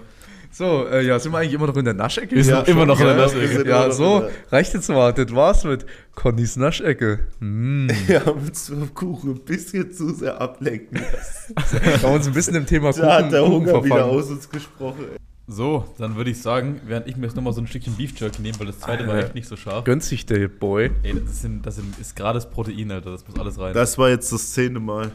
[0.50, 2.34] So, äh, ja, sind wir eigentlich immer noch in der Naschecke?
[2.34, 3.68] Wir sind immer noch in der Ja, Naschecke.
[3.68, 5.12] Ja, so, reicht jetzt mal.
[5.12, 7.20] Das war's mit Connys Naschecke.
[7.40, 7.88] Mm.
[8.06, 11.54] Wir haben uns vom Kuchen ein bisschen zu sehr ablenken lassen.
[11.82, 14.30] Wir haben uns ein bisschen im Thema Da hat der Kuchen, Kuchen Hunger wieder aus
[14.30, 15.04] uns gesprochen.
[15.12, 15.27] ey.
[15.50, 18.42] So, dann würde ich sagen, während ich mir jetzt nochmal so ein Stückchen Beef Jerky
[18.42, 19.28] nehme, weil das zweite war Alter.
[19.28, 19.82] echt nicht so scharf.
[19.84, 20.90] Gönnt sich der Boy.
[21.02, 23.12] Ey, das, sind, das sind, ist gerade das Protein, Alter.
[23.12, 23.72] Das muss alles rein.
[23.72, 25.10] Das war jetzt das zehnte Mal.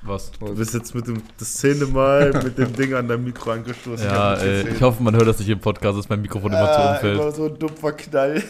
[0.00, 0.30] Was?
[0.30, 4.06] Du bist jetzt mit dem, das zehnte Mal mit dem Ding an dein Mikro angestoßen.
[4.06, 4.76] Ja, nicht ey, gesehen.
[4.76, 7.20] ich hoffe, man hört das nicht im Podcast, dass mein Mikrofon immer zu ah, umfällt.
[7.20, 8.42] immer so ein dumpfer Knall.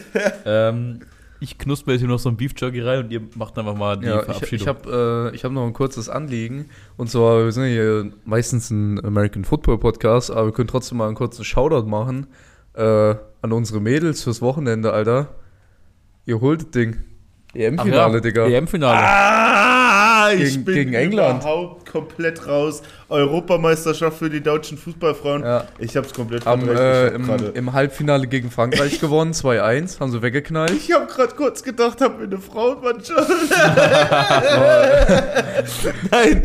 [0.44, 1.00] Ähm,
[1.40, 3.96] ich knusper jetzt hier noch so ein Beef Jerky rein und ihr macht einfach mal
[3.96, 4.56] die Ja, ich, Verabschiedung.
[4.60, 6.66] ich habe äh, ich hab noch ein kurzes Anliegen.
[6.96, 10.98] Und zwar, wir sind ja hier meistens ein American Football Podcast, aber wir können trotzdem
[10.98, 12.26] mal einen kurzen Shoutout machen
[12.74, 15.34] äh, an unsere Mädels fürs Wochenende, Alter.
[16.26, 16.96] Ihr holt das Ding.
[17.54, 18.46] EM-Finale, ja, Digga.
[18.46, 18.98] EM-Finale.
[19.02, 21.42] Ah, ich Gegen- bin gegen England.
[21.42, 22.82] überhaupt komplett raus.
[23.08, 25.42] Europameisterschaft für die deutschen Fußballfrauen.
[25.42, 25.64] Ja.
[25.78, 26.78] Ich hab's komplett verdrängt.
[26.78, 30.72] äh, hab im, gerade im Halbfinale gegen Frankreich gewonnen, 2-1, haben sie weggeknallt.
[30.72, 33.30] ich hab grad kurz gedacht, haben wir eine Frauenmannschaft.
[36.10, 36.42] Nein,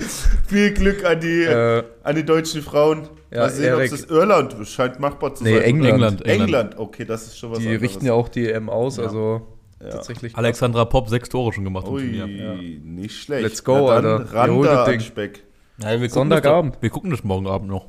[0.48, 3.08] viel Glück an die, Äh, an die deutschen Frauen.
[3.32, 5.64] ja, Mal sehen, ob Erik- es Irland scheint machbar zu Nee, sein.
[5.64, 5.94] England.
[5.94, 6.26] England.
[6.28, 7.84] England, okay, das ist schon was die anderes.
[7.84, 9.04] richten ja auch die EM aus, Ja.
[9.04, 9.42] also
[9.84, 9.90] Ja.
[9.92, 10.36] tatsächlich.
[10.38, 12.56] Alexandra Popp sechs Tore schon gemacht im Ui, Turnier.
[12.84, 13.44] nicht schlecht.
[13.44, 14.34] Let's go, Na dann Alter.
[14.34, 15.00] Ran das da Ding.
[15.00, 15.44] Speck.
[15.80, 16.78] Ja, wir Sonntagabend.
[16.82, 17.88] Wir gucken das morgen Abend noch.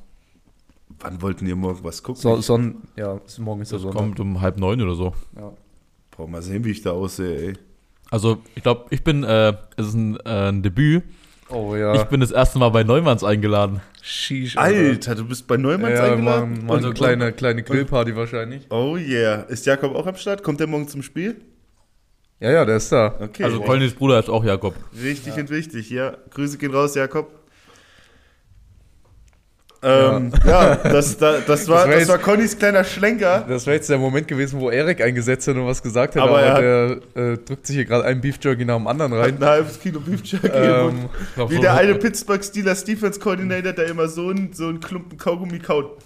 [1.00, 2.20] Wann wollten ihr morgen was gucken?
[2.22, 3.98] So, Son ja, morgen ist der Das Sonntag.
[3.98, 5.12] kommt um halb neun oder so.
[5.36, 5.52] Ja.
[6.16, 7.52] Boah, mal sehen, wie ich da aussehe, ey.
[8.10, 11.02] Also, ich glaube, ich bin, äh, es ist ein, äh, ein Debüt.
[11.50, 12.04] Oh Ich ja.
[12.04, 13.80] bin das erste Mal bei Neumanns eingeladen.
[14.00, 16.50] Sheesh, Alter, du bist bei Neumanns Ja, eingeladen?
[16.52, 18.66] machen, machen Also, eine kleine, kleine Grillparty wahrscheinlich.
[18.70, 19.42] Oh yeah.
[19.42, 20.42] Ist Jakob auch am Start?
[20.42, 21.36] Kommt der morgen zum Spiel?
[22.40, 23.14] Ja, ja, der ist da.
[23.20, 23.44] Okay.
[23.44, 24.74] Also, Collins Bruder ist auch Jakob.
[25.00, 26.16] Richtig und wichtig, ja.
[26.30, 27.30] Grüße gehen raus, Jakob.
[29.86, 33.44] Ähm, ja, das, da, das, war, Das war das jetzt- war Connys kleiner Schlenker.
[33.46, 36.38] Das wäre jetzt der Moment gewesen, wo Erik eingesetzt hat und was gesagt hat, Aber
[36.38, 39.20] aber, er der äh, drückt sich hier gerade einen Beef Jerky nach dem anderen Hat
[39.20, 39.36] rein.
[39.36, 41.10] ein halbes Kilo Beef Jerky Ähm,
[41.48, 45.18] Wie so- der eine Pittsburgh Steelers Defense Coordinator, der immer so einen so einen Klumpen
[45.18, 45.98] Kaugummi kaut.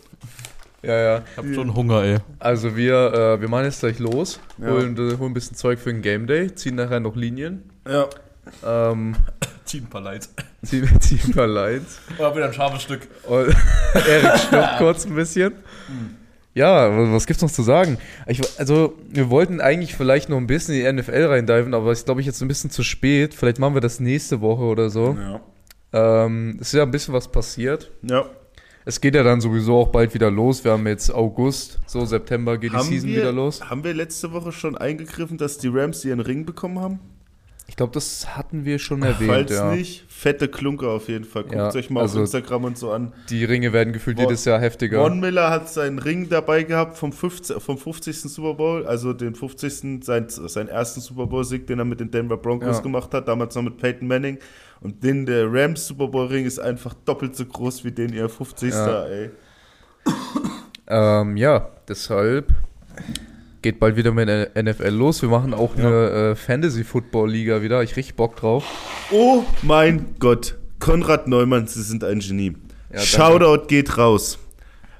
[0.82, 1.22] Ja, ja.
[1.32, 2.16] Ich hab schon Hunger, ey.
[2.38, 4.68] Also wir, äh, wir machen jetzt gleich los, Ja.
[4.70, 8.06] holen, äh, holen ein bisschen Zeug für den Game Day, ziehen nachher noch Linien, Ja.
[8.64, 9.16] ähm,
[9.64, 10.32] Zieh ein paar Lights.
[10.64, 11.98] ziehen, ziehen ein paar Lines.
[12.18, 13.00] Oder wieder ein scharfes Stück.
[13.26, 13.54] Und
[14.08, 15.52] Erik stirbt kurz ein bisschen.
[16.54, 17.98] Ja, wa- was gibt's noch zu sagen?
[18.26, 22.06] Ich, also, wir wollten eigentlich vielleicht noch ein bisschen in die NFL reindiven, aber ist,
[22.06, 23.34] glaube ich, jetzt ein bisschen zu spät.
[23.34, 25.16] Vielleicht machen wir das nächste Woche oder so.
[25.92, 26.24] Ja.
[26.24, 27.90] Ähm, es ist ja ein bisschen was passiert.
[28.02, 28.24] ja.
[28.88, 30.64] Es geht ja dann sowieso auch bald wieder los.
[30.64, 33.62] Wir haben jetzt August, so September geht die Season wieder los.
[33.68, 36.98] haben wir letzte Woche schon eingegriffen, dass die Rams ihren Ring bekommen haben?
[37.66, 39.74] Ich glaube, das hatten wir schon erwähnt, Falls ja.
[39.74, 41.42] nicht, fette Klunker auf jeden Fall.
[41.42, 43.12] Guckt Ja, euch mal also- auf Instagram und so an.
[43.28, 45.02] Die Ringe werden gefühlt jedes Jahr heftiger.
[45.02, 48.22] Von Miller hat seinen Ring dabei gehabt vom, 15, vom 50.
[48.22, 50.02] Super Bowl, also den 50.
[50.02, 52.82] Sein, seinen ersten Super Bowl-Sieg, den er mit den Denver Broncos Ja.
[52.82, 54.38] gemacht hat, damals noch mit Peyton Manning.
[54.80, 58.70] Und den der Rams Super Bowl-Ring ist einfach doppelt so groß wie den ihr 50.
[58.70, 59.06] Ja.
[59.06, 59.30] ey.
[60.86, 62.52] Ähm, ja, deshalb
[63.60, 65.20] geht bald wieder mit der NFL los.
[65.20, 67.82] Wir machen auch eine äh, Fantasy-Football-Liga wieder.
[67.82, 68.64] Ich richtig Bock drauf.
[69.10, 72.54] Oh mein Gott, Konrad Neumann, Sie sind ein Genie.
[72.90, 73.06] danke.
[73.06, 74.38] Shoutout geht raus.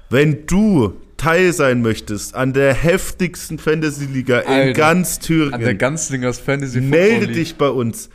[0.09, 5.77] Wenn du Teil sein möchtest an der heftigsten Fantasy-Liga in Alter, ganz An der Thüringen,
[5.77, 8.09] Ganzlingers Fantasy melde dich bei uns.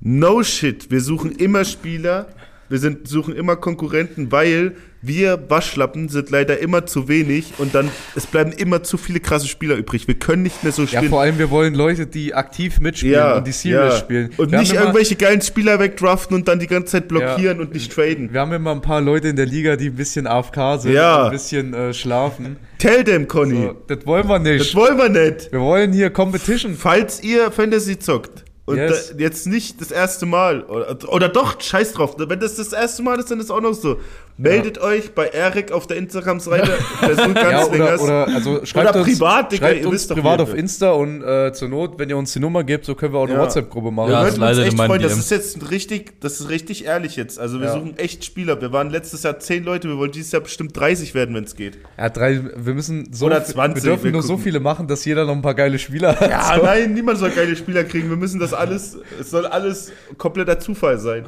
[0.00, 2.28] No shit, wir suchen immer Spieler,
[2.68, 7.88] wir sind, suchen immer Konkurrenten, weil wir Waschlappen sind leider immer zu wenig und dann,
[8.14, 10.06] es bleiben immer zu viele krasse Spieler übrig.
[10.06, 11.08] Wir können nicht mehr so Ja, spielen.
[11.08, 14.30] vor allem, wir wollen Leute, die aktiv mitspielen und die serious spielen.
[14.36, 17.92] Und wir nicht irgendwelche geilen Spieler wegdraften und dann die ganze Zeit blockieren und nicht
[17.92, 18.32] traden.
[18.32, 21.20] Wir haben immer ein paar Leute in der Liga, die ein bisschen AFK sind Ja.
[21.20, 22.56] und ein bisschen äh, schlafen.
[22.78, 23.62] Tell them, Conny.
[23.62, 24.74] So, das wollen wir Das nicht.
[24.74, 25.50] wollen wir nicht.
[25.52, 26.74] Wir wollen hier Competition.
[26.76, 29.14] Falls ihr Fantasy zockt und Yes.
[29.16, 33.02] da, jetzt nicht das erste Mal oder, oder doch, scheiß drauf, wenn das das erste
[33.02, 33.98] Mal ist, dann ist auch noch so.
[34.40, 36.70] Meldet euch bei Erik auf der Instagram-Seite
[37.02, 40.14] der Ja, oder, oder, also schreibt Oder uns, privat, Digga, schreibt ihr uns wisst doch,
[40.14, 43.12] privat auf Insta und äh, zur Not, wenn ihr uns die Nummer gebt, so können
[43.14, 43.40] wir auch eine Ja.
[43.40, 44.10] WhatsApp-Gruppe machen.
[44.10, 45.02] wir Ja, würden uns leider echt freuen.
[45.02, 47.38] Das ist jetzt richtig, das ist richtig ehrlich jetzt.
[47.40, 47.72] Also wir Ja.
[47.72, 48.60] suchen echt Spieler.
[48.60, 51.56] Wir waren letztes Jahr 10 Leute, wir wollen dieses Jahr bestimmt 30 werden, wenn es
[51.56, 51.78] geht.
[51.98, 54.44] Ja, drei, wir müssen so, Oder viel- 20, wir dürfen wir nur so gucken.
[54.44, 56.30] viele machen, dass jeder noch ein paar geile Spieler hat.
[56.30, 56.62] Ja, so.
[56.64, 58.08] nein, niemand soll geile Spieler kriegen.
[58.08, 61.26] Wir müssen das alles, es soll alles kompletter Zufall sein.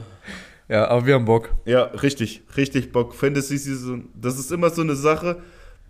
[0.71, 1.51] Ja, aber wir haben Bock.
[1.67, 3.15] Ja, richtig, richtig Bock.
[3.15, 5.39] Fantasy Season, das ist immer so eine Sache,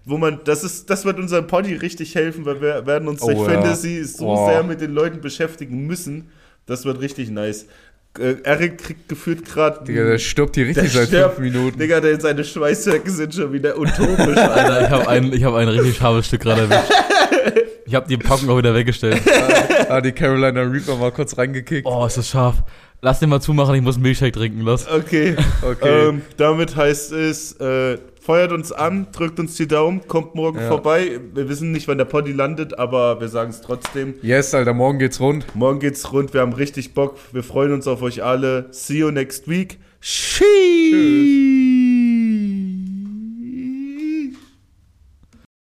[0.05, 3.26] wo man, das ist, das wird unserem Poddy richtig helfen, weil wir werden uns Oh,
[3.26, 3.61] durch ja.
[3.61, 4.49] Fantasy so Oh.
[4.49, 6.31] sehr mit den Leuten beschäftigen müssen.
[6.66, 7.66] Das wird richtig nice.
[8.18, 9.85] Äh, Eric kriegt gefühlt gerade.
[9.85, 11.37] Digga, der stirbt hier richtig seit stirbt.
[11.37, 11.78] fünf Minuten.
[11.78, 14.37] Digga, der, seine Schweißwerke sind schon wieder utopisch.
[14.37, 14.83] Alter.
[14.83, 16.91] Ich habe ein, ich hab ein richtig scharfes Stück gerade erwischt.
[17.87, 19.20] Ich habe die Packung auch wieder weggestellt.
[19.89, 21.87] ah, die Carolina Reaper mal kurz reingekickt.
[21.87, 22.62] Oh, ist das scharf.
[23.03, 24.61] Lass den mal zumachen, ich muss einen Milchshake trinken.
[24.61, 24.86] Los.
[24.88, 25.36] Okay.
[25.62, 26.09] Okay.
[26.09, 30.68] Ähm, damit heißt es, äh, feuert uns an, drückt uns die Daumen, kommt morgen Ja.
[30.68, 31.20] vorbei.
[31.34, 34.14] Wir wissen nicht, wann der Poddy landet, aber wir sagen es trotzdem.
[34.22, 35.44] Yes, Alter, morgen geht's rund.
[35.55, 37.16] Morgen geht's rund, wir haben richtig Bock.
[37.32, 38.66] Wir freuen uns auf euch alle.
[38.70, 39.78] See you next week.
[40.01, 41.70] Tschüss.